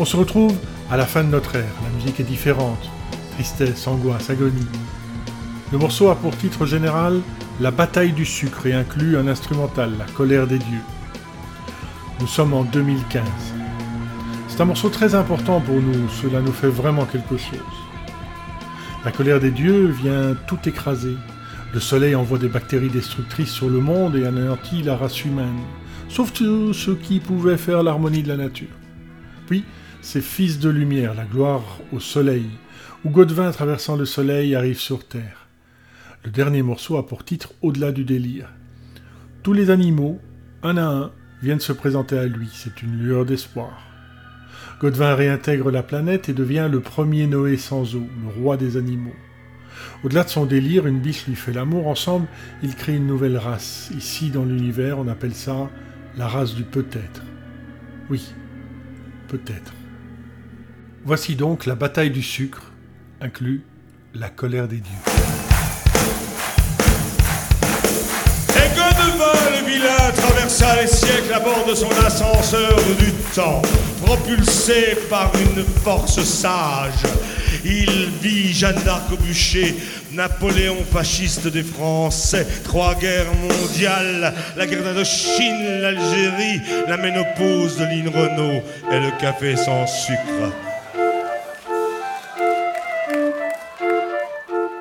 On 0.00 0.04
se 0.04 0.16
retrouve 0.16 0.54
à 0.90 0.96
la 0.96 1.06
fin 1.06 1.22
de 1.22 1.28
notre 1.28 1.56
ère, 1.56 1.74
la 1.82 1.96
musique 1.96 2.20
est 2.20 2.24
différente. 2.24 2.90
Tristesse, 3.34 3.86
angoisse, 3.86 4.30
agonie. 4.30 4.66
Le 5.70 5.78
morceau 5.78 6.08
a 6.08 6.16
pour 6.16 6.36
titre 6.36 6.66
général 6.66 7.20
La 7.60 7.72
bataille 7.72 8.12
du 8.12 8.24
sucre 8.24 8.66
et 8.66 8.72
inclut 8.72 9.16
un 9.16 9.26
instrumental, 9.26 9.90
La 9.98 10.04
colère 10.04 10.46
des 10.46 10.60
dieux. 10.60 10.84
Nous 12.20 12.28
sommes 12.28 12.54
en 12.54 12.62
2015. 12.62 13.24
C'est 14.46 14.60
un 14.60 14.64
morceau 14.64 14.90
très 14.90 15.16
important 15.16 15.60
pour 15.60 15.74
nous, 15.74 16.08
cela 16.08 16.40
nous 16.40 16.52
fait 16.52 16.68
vraiment 16.68 17.04
quelque 17.04 17.36
chose. 17.36 17.58
La 19.04 19.10
colère 19.10 19.40
des 19.40 19.50
dieux 19.50 19.86
vient 19.88 20.36
tout 20.46 20.60
écraser. 20.66 21.16
Le 21.74 21.80
soleil 21.80 22.14
envoie 22.14 22.38
des 22.38 22.46
bactéries 22.46 22.90
destructrices 22.90 23.50
sur 23.50 23.68
le 23.68 23.80
monde 23.80 24.14
et 24.14 24.24
anéantit 24.24 24.84
la 24.84 24.96
race 24.96 25.24
humaine, 25.24 25.58
sauf 26.08 26.32
tous 26.32 26.72
ceux 26.72 26.94
qui 26.94 27.18
pouvaient 27.18 27.58
faire 27.58 27.82
l'harmonie 27.82 28.22
de 28.22 28.28
la 28.28 28.36
nature. 28.36 28.68
Puis, 29.48 29.64
c'est 30.00 30.22
Fils 30.22 30.60
de 30.60 30.70
lumière, 30.70 31.14
la 31.14 31.24
gloire 31.24 31.64
au 31.92 31.98
soleil, 31.98 32.50
où 33.04 33.10
Godevin 33.10 33.50
traversant 33.50 33.96
le 33.96 34.04
soleil 34.04 34.54
arrive 34.54 34.78
sur 34.78 35.04
terre. 35.04 35.37
Le 36.24 36.30
dernier 36.30 36.62
morceau 36.62 36.96
a 36.96 37.06
pour 37.06 37.24
titre 37.24 37.52
Au-delà 37.62 37.92
du 37.92 38.04
délire. 38.04 38.48
Tous 39.44 39.52
les 39.52 39.70
animaux, 39.70 40.20
un 40.64 40.76
à 40.76 40.84
un, 40.84 41.12
viennent 41.42 41.60
se 41.60 41.72
présenter 41.72 42.18
à 42.18 42.26
lui, 42.26 42.48
c'est 42.52 42.82
une 42.82 42.98
lueur 42.98 43.24
d'espoir. 43.24 43.82
Godevin 44.80 45.14
réintègre 45.14 45.70
la 45.70 45.84
planète 45.84 46.28
et 46.28 46.32
devient 46.32 46.68
le 46.70 46.80
premier 46.80 47.26
Noé 47.26 47.56
sans 47.56 47.94
eau, 47.94 48.06
le 48.22 48.42
roi 48.42 48.56
des 48.56 48.76
animaux. 48.76 49.14
Au-delà 50.02 50.24
de 50.24 50.28
son 50.28 50.44
délire, 50.44 50.86
une 50.86 51.00
biche 51.00 51.26
lui 51.26 51.36
fait 51.36 51.52
l'amour. 51.52 51.86
Ensemble, 51.86 52.26
ils 52.62 52.74
créent 52.74 52.96
une 52.96 53.06
nouvelle 53.06 53.36
race. 53.36 53.90
Ici, 53.96 54.30
dans 54.30 54.44
l'univers, 54.44 54.98
on 54.98 55.08
appelle 55.08 55.34
ça 55.34 55.70
la 56.16 56.26
race 56.26 56.54
du 56.54 56.64
peut-être. 56.64 57.22
Oui, 58.10 58.34
peut-être. 59.28 59.72
Voici 61.04 61.36
donc 61.36 61.64
la 61.64 61.76
bataille 61.76 62.10
du 62.10 62.22
sucre, 62.22 62.72
inclut 63.20 63.62
la 64.14 64.30
colère 64.30 64.66
des 64.66 64.78
dieux. 64.78 65.37
Godevin 68.98 69.60
le 69.60 69.66
vilain 69.66 70.12
traversa 70.16 70.80
les 70.80 70.88
siècles 70.88 71.32
à 71.34 71.40
bord 71.40 71.64
de 71.68 71.74
son 71.74 71.90
ascenseur 72.04 72.76
du 72.98 73.12
temps, 73.34 73.62
propulsé 74.04 74.96
par 75.08 75.30
une 75.34 75.64
force 75.82 76.22
sage. 76.22 77.04
Il 77.64 78.08
vit 78.22 78.52
Jeanne 78.52 78.80
d'Arc 78.84 79.12
au 79.12 79.16
bûcher, 79.16 79.76
Napoléon 80.12 80.76
fasciste 80.90 81.48
des 81.48 81.62
Français, 81.62 82.46
trois 82.64 82.94
guerres 82.94 83.34
mondiales, 83.34 84.34
la 84.56 84.66
guerre 84.66 84.82
d'Indochine, 84.82 85.80
l'Algérie, 85.80 86.60
la 86.86 86.96
ménopause 86.96 87.76
de 87.76 87.84
Lynn 87.84 88.08
Renault 88.08 88.62
et 88.90 89.00
le 89.00 89.10
café 89.20 89.56
sans 89.56 89.86
sucre. 89.86 90.52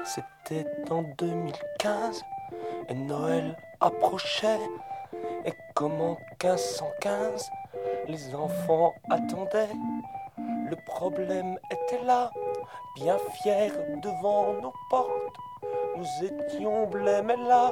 C'était 0.06 0.66
en 0.90 1.04
2015 1.18 2.22
et 2.90 2.94
Noël 2.94 3.56
approchait. 3.80 4.60
Et 5.46 5.54
comme 5.76 6.02
en 6.02 6.18
1515, 6.44 7.50
les 8.08 8.36
enfants 8.36 8.94
attendaient. 9.10 9.70
Le 10.70 10.76
problème 10.86 11.58
était 11.72 12.04
là, 12.04 12.32
bien 12.96 13.18
fiers 13.42 13.72
devant 14.02 14.54
nos 14.62 14.74
portes. 14.90 15.38
Nous 15.96 16.26
étions 16.26 16.88
blêmes 16.88 17.34
là, 17.48 17.72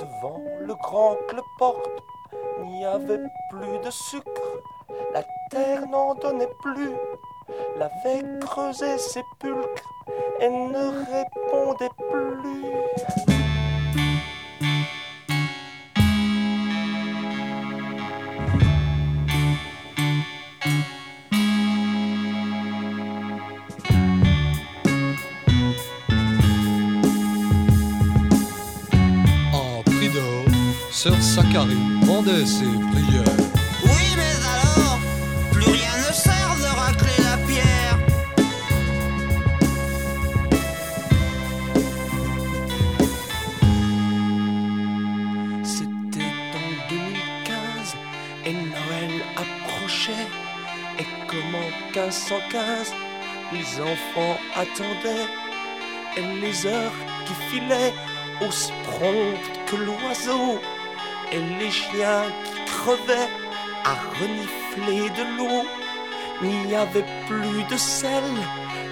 devant 0.00 0.42
le 0.60 0.74
grand 0.74 1.16
cloporte. 1.28 2.02
Il 2.62 2.70
n'y 2.70 2.84
avait 2.84 3.20
plus 3.50 3.78
de 3.84 3.90
sucre, 3.90 4.62
la 5.12 5.22
terre 5.50 5.86
n'en 5.88 6.14
donnait 6.14 6.52
plus. 6.60 6.96
L'avait 7.76 8.24
creusé 8.40 8.98
sépulcre 8.98 9.88
et 10.40 10.48
ne 10.48 11.04
répondait 11.12 11.90
plus. 12.10 13.35
Sœur 31.06 31.20
Zacharie 31.20 31.76
ses 32.46 32.64
prières. 32.64 33.36
Oui, 33.84 34.06
mais 34.16 34.34
alors, 34.50 34.98
plus 35.52 35.70
rien 35.70 35.96
ne 35.98 36.12
sert 36.12 36.56
de 36.58 36.70
racler 36.76 37.18
la 37.22 37.36
pierre. 37.46 37.98
C'était 45.62 46.32
en 46.56 46.68
2015 46.90 47.96
et 48.44 48.52
Noël 48.52 49.14
approchait. 49.36 50.26
Et 50.98 51.06
comme 51.28 51.54
en 51.54 51.68
1515, 51.94 52.92
les 53.52 53.80
enfants 53.80 54.38
attendaient. 54.56 55.28
Et 56.16 56.40
les 56.40 56.66
heures 56.66 56.98
qui 57.26 57.34
filaient 57.48 57.94
aussi 58.40 58.72
promptes 58.82 59.60
que 59.66 59.76
l'oiseau. 59.76 60.60
Et 61.32 61.40
les 61.58 61.70
chiens 61.70 62.24
qui 62.44 62.72
crevaient 62.72 63.30
à 63.84 63.94
renifler 64.20 65.10
de 65.10 65.24
l'eau. 65.36 65.64
N'y 66.42 66.74
avait 66.74 67.06
plus 67.26 67.64
de 67.70 67.76
sel, 67.78 68.24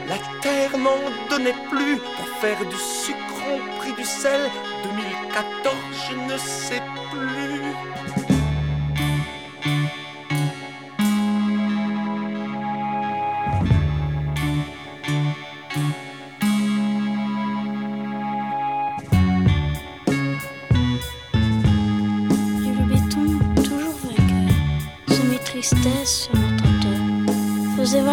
la 0.08 0.16
terre 0.40 0.76
n'en 0.78 0.98
donnait 1.28 1.60
plus 1.70 1.98
pour 1.98 2.28
faire 2.40 2.64
du 2.64 2.76
sucre 2.76 3.34
on 3.52 3.78
prit 3.78 3.92
du 3.92 4.04
sel. 4.04 4.50
2014, 4.84 5.74
je 6.08 6.32
ne 6.32 6.38
sais 6.38 6.80
plus. 6.80 6.93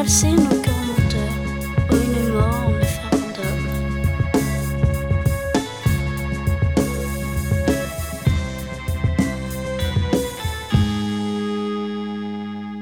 valser 0.01 0.31
nos 0.31 0.61
cœurs 0.65 0.85
menteurs, 0.87 1.37
oh 1.91 1.95
une 1.95 2.33
mort 2.33 2.71
en 2.71 3.19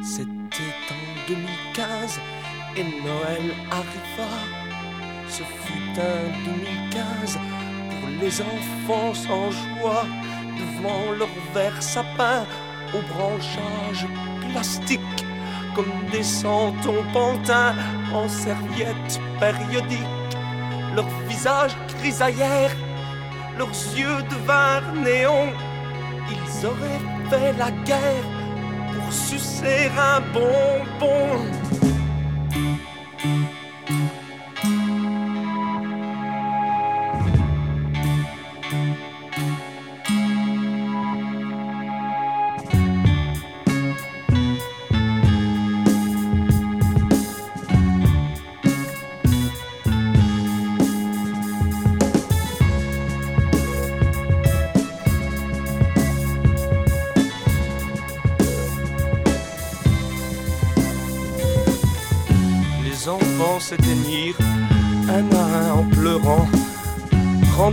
C'était 0.02 0.76
en 0.92 1.02
2015 1.28 2.20
et 2.78 2.84
Noël 2.84 3.46
arriva. 3.70 4.32
Ce 5.28 5.44
fut 5.44 6.00
un 6.00 6.24
2015 6.46 7.38
pour 7.90 8.10
les 8.22 8.36
enfants 8.42 9.14
en 9.30 9.52
joie 9.52 10.06
devant 10.58 11.12
leur 11.18 11.36
verre 11.54 11.82
sapin 11.84 12.46
aux 12.94 13.06
branchages 13.14 14.08
plastiques 14.52 15.19
comme 15.80 16.10
des 16.12 16.24
santons 16.24 17.04
pantins 17.14 17.74
en 18.14 18.28
serviettes 18.28 19.20
périodiques. 19.40 20.36
Leurs 20.94 21.20
visages 21.30 21.76
grisaillèrent, 22.00 22.76
leurs 23.58 23.80
yeux 23.96 24.22
devinrent 24.30 24.94
néons. 24.96 25.54
Ils 26.32 26.66
auraient 26.66 27.30
fait 27.30 27.54
la 27.58 27.72
guerre 27.86 28.30
pour 28.94 29.14
sucer 29.14 29.90
un 29.98 30.20
bonbon. 30.34 31.46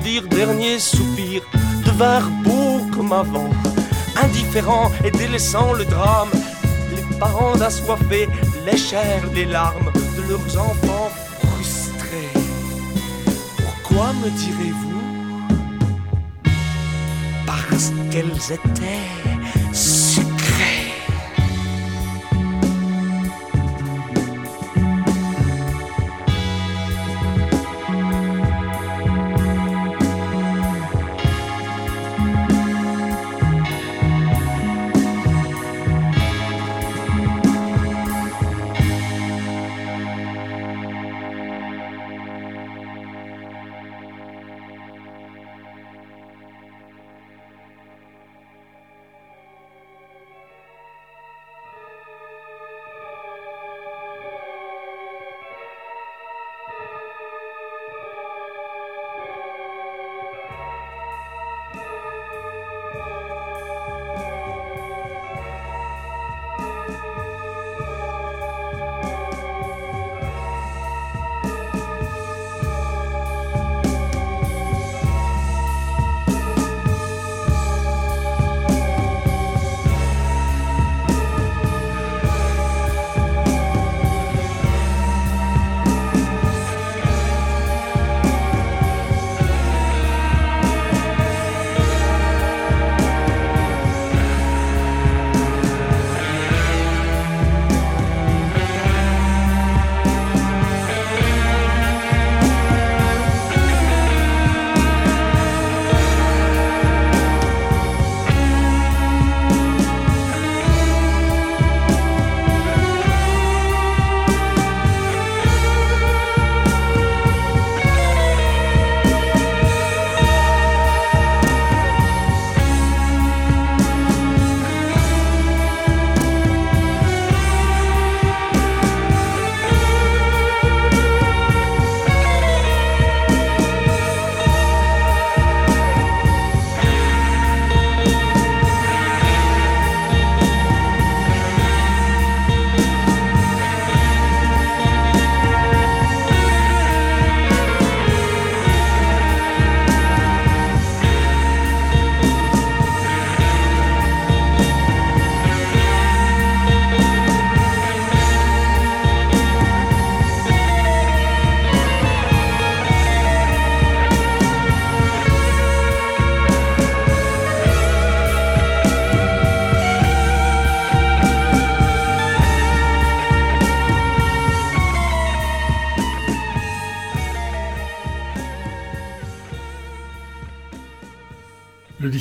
Rendirent 0.07 0.28
dernier 0.28 0.78
soupir, 0.78 1.42
devinrent 1.84 2.30
beaux 2.44 2.80
comme 2.94 3.12
avant, 3.12 3.50
indifférents 4.22 4.90
et 5.04 5.11
délaissant 5.11 5.72
le 5.72 5.84
drame. 5.84 6.28
Les 6.94 7.18
parents 7.18 7.61
assoiffés 7.61 8.28
léchèrent 8.64 9.26
les 9.34 9.46
larmes 9.46 9.90
de 10.16 10.22
leurs 10.28 10.59
enfants 10.59 11.11
frustrés. 11.40 12.32
Pourquoi 13.57 14.12
me 14.22 14.30
direz-vous? 14.30 15.02
Parce 17.46 17.92
qu'elles 18.11 18.52
étaient 18.52 19.26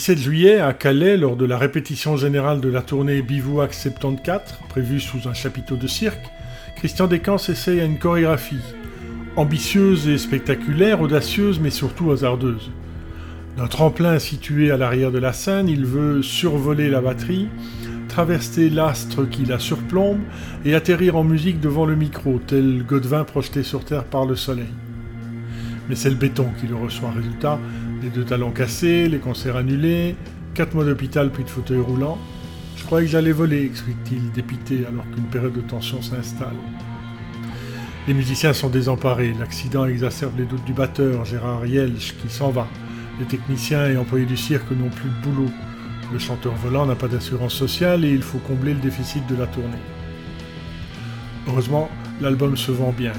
17 0.05 0.19
juillet, 0.19 0.59
à 0.59 0.73
Calais, 0.73 1.17
lors 1.17 1.35
de 1.35 1.45
la 1.45 1.57
répétition 1.57 2.15
générale 2.15 2.61
de 2.61 2.69
la 2.69 2.83
tournée 2.83 3.23
Bivouac 3.23 3.73
74, 3.73 4.59
prévue 4.69 4.99
sous 4.99 5.27
un 5.27 5.33
chapiteau 5.33 5.77
de 5.77 5.87
cirque, 5.87 6.27
Christian 6.75 7.07
Descamps 7.07 7.49
essaye 7.49 7.83
une 7.83 7.97
chorégraphie, 7.97 8.61
ambitieuse 9.35 10.07
et 10.07 10.19
spectaculaire, 10.19 11.01
audacieuse 11.01 11.59
mais 11.59 11.71
surtout 11.71 12.11
hasardeuse. 12.11 12.69
D'un 13.57 13.65
tremplin 13.65 14.19
situé 14.19 14.69
à 14.69 14.77
l'arrière 14.77 15.11
de 15.11 15.17
la 15.17 15.33
scène, 15.33 15.67
il 15.67 15.87
veut 15.87 16.21
survoler 16.21 16.91
la 16.91 17.01
batterie, 17.01 17.47
traverser 18.07 18.69
l'astre 18.69 19.25
qui 19.25 19.43
la 19.43 19.57
surplombe 19.57 20.19
et 20.65 20.75
atterrir 20.75 21.15
en 21.15 21.23
musique 21.23 21.59
devant 21.59 21.87
le 21.87 21.95
micro, 21.95 22.39
tel 22.45 22.85
Godevin 22.87 23.23
projeté 23.23 23.63
sur 23.63 23.83
Terre 23.83 24.03
par 24.03 24.27
le 24.27 24.35
soleil. 24.35 24.69
Mais 25.89 25.95
c'est 25.95 26.11
le 26.11 26.15
béton 26.15 26.47
qui 26.59 26.67
le 26.67 26.75
reçoit. 26.75 27.11
Résultat, 27.11 27.59
les 28.01 28.09
deux 28.09 28.23
talons 28.23 28.51
cassés, 28.51 29.07
les 29.07 29.19
concerts 29.19 29.55
annulés, 29.55 30.15
quatre 30.53 30.73
mois 30.73 30.85
d'hôpital 30.85 31.31
puis 31.31 31.43
de 31.43 31.49
fauteuil 31.49 31.79
roulant. 31.79 32.17
Je 32.77 32.83
croyais 32.83 33.05
que 33.05 33.11
j'allais 33.11 33.31
voler, 33.31 33.63
explique-t-il, 33.63 34.31
dépité 34.31 34.85
alors 34.87 35.05
qu'une 35.11 35.25
période 35.25 35.53
de 35.53 35.61
tension 35.61 36.01
s'installe. 36.01 36.55
Les 38.07 38.13
musiciens 38.13 38.53
sont 38.53 38.69
désemparés. 38.69 39.33
L'accident 39.39 39.85
exacerbe 39.85 40.37
les 40.37 40.45
doutes 40.45 40.65
du 40.65 40.73
batteur, 40.73 41.25
Gérard 41.25 41.65
Yelch, 41.65 42.15
qui 42.21 42.29
s'en 42.29 42.51
va. 42.51 42.67
Les 43.19 43.25
techniciens 43.25 43.87
et 43.87 43.97
employés 43.97 44.25
du 44.25 44.37
cirque 44.37 44.69
n'ont 44.71 44.89
plus 44.89 45.09
de 45.09 45.21
boulot. 45.23 45.49
Le 46.13 46.19
chanteur 46.19 46.53
volant 46.55 46.85
n'a 46.85 46.95
pas 46.95 47.07
d'assurance 47.07 47.53
sociale 47.53 48.05
et 48.05 48.11
il 48.11 48.21
faut 48.21 48.37
combler 48.39 48.73
le 48.73 48.79
déficit 48.79 49.25
de 49.27 49.35
la 49.35 49.47
tournée. 49.47 49.81
Heureusement, 51.47 51.89
l'album 52.21 52.55
se 52.55 52.71
vend 52.71 52.93
bien. 52.95 53.13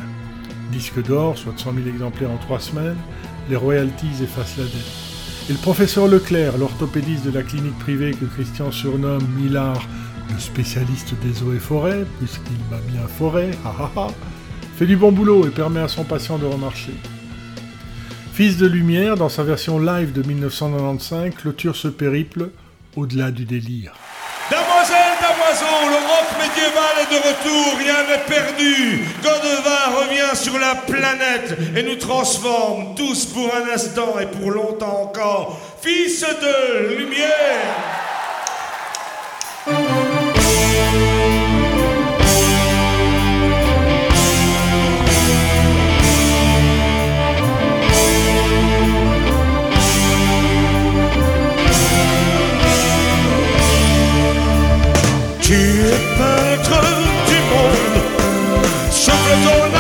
Disque 0.71 1.03
d'or, 1.03 1.37
soit 1.37 1.55
100 1.57 1.75
000 1.75 1.89
exemplaires 1.89 2.31
en 2.31 2.37
trois 2.37 2.61
semaines, 2.61 2.97
les 3.49 3.57
royalties 3.57 4.23
effacent 4.23 4.59
la 4.59 4.65
dette. 4.65 5.07
Et 5.49 5.53
le 5.53 5.59
professeur 5.59 6.09
Leclerc, 6.09 6.59
l'orthopédiste 6.59 7.25
de 7.25 7.31
la 7.31 7.43
clinique 7.43 7.79
privée 7.79 8.13
que 8.13 8.25
Christian 8.25 8.73
surnomme 8.73 9.27
Millard, 9.37 9.87
le 10.33 10.39
spécialiste 10.41 11.15
des 11.23 11.43
eaux 11.43 11.53
et 11.53 11.61
forêts, 11.61 12.05
puisqu'il 12.19 12.59
m'a 12.71 13.07
forêt, 13.07 13.51
ha 13.65 13.75
ha 13.79 13.91
ha, 13.97 14.09
fait 14.77 14.87
du 14.87 14.97
bon 14.97 15.13
boulot 15.13 15.47
et 15.47 15.51
permet 15.51 15.81
à 15.81 15.89
son 15.89 16.05
patient 16.05 16.39
de 16.39 16.47
remarcher. 16.47 16.95
Fils 18.33 18.57
de 18.57 18.67
lumière, 18.67 19.17
dans 19.17 19.29
sa 19.29 19.45
version 19.45 19.79
live 19.79 20.13
de 20.13 20.23
1995, 20.23 21.35
clôture 21.35 21.77
ce 21.77 21.89
périple 21.89 22.51
au-delà 22.97 23.31
du 23.31 23.45
délire. 23.45 23.95
Damoiseau, 25.21 25.89
le 25.89 25.97
rock 25.97 26.29
médiéval 26.41 26.95
est 27.01 27.11
de 27.13 27.21
retour, 27.29 27.79
rien 27.79 28.03
n'est 28.09 28.25
perdu. 28.25 29.05
Godevin 29.23 30.01
revient 30.01 30.37
sur 30.37 30.59
la 30.59 30.75
planète 30.75 31.57
et 31.77 31.83
nous 31.83 31.97
transforme 31.97 32.95
tous 32.95 33.27
pour 33.27 33.51
un 33.55 33.73
instant 33.73 34.19
et 34.21 34.27
pour 34.27 34.51
longtemps 34.51 35.03
encore. 35.03 35.59
Fils 35.81 36.21
de 36.21 36.97
lumière. 36.97 37.96
going 59.47 59.76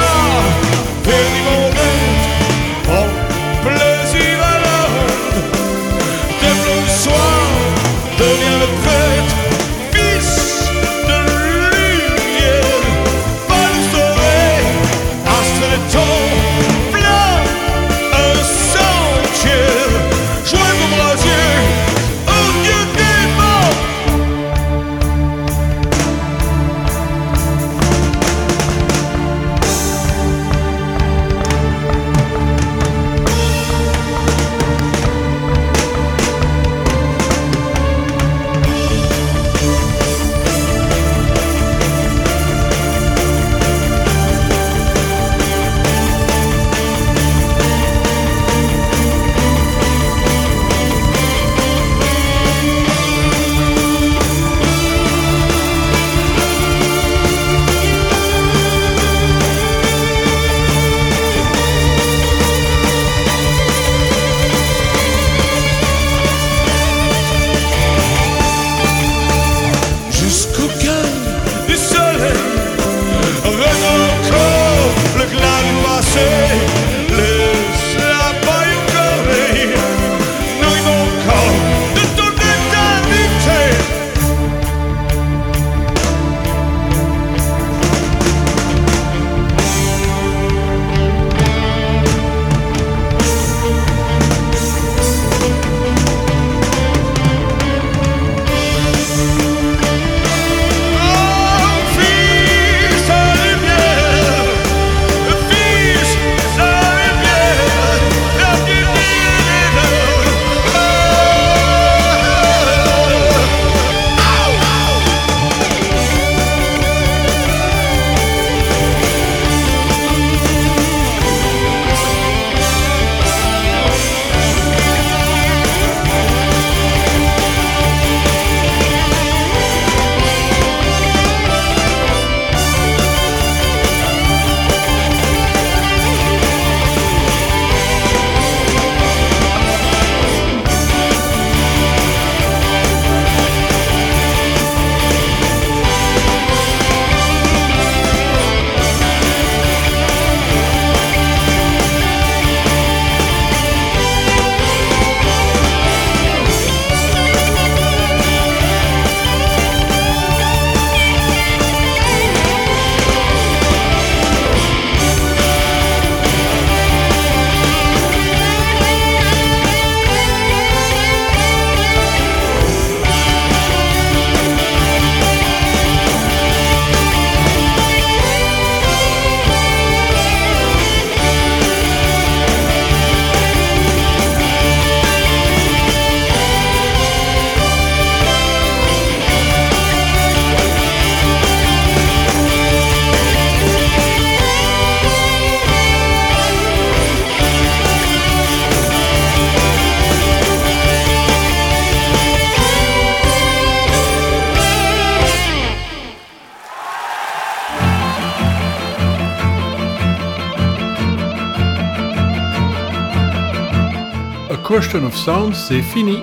Of 215.05 215.15
Sound, 215.15 215.55
c'est 215.55 215.83
fini 215.83 216.23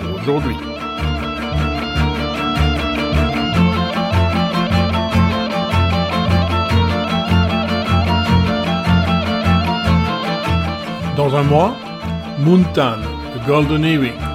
pour 0.00 0.20
aujourd'hui. 0.20 0.56
Dans 11.16 11.36
un 11.36 11.42
mois, 11.42 11.74
Moontan, 12.38 12.98
The 13.34 13.46
Golden 13.46 13.84
Earring. 13.84 14.27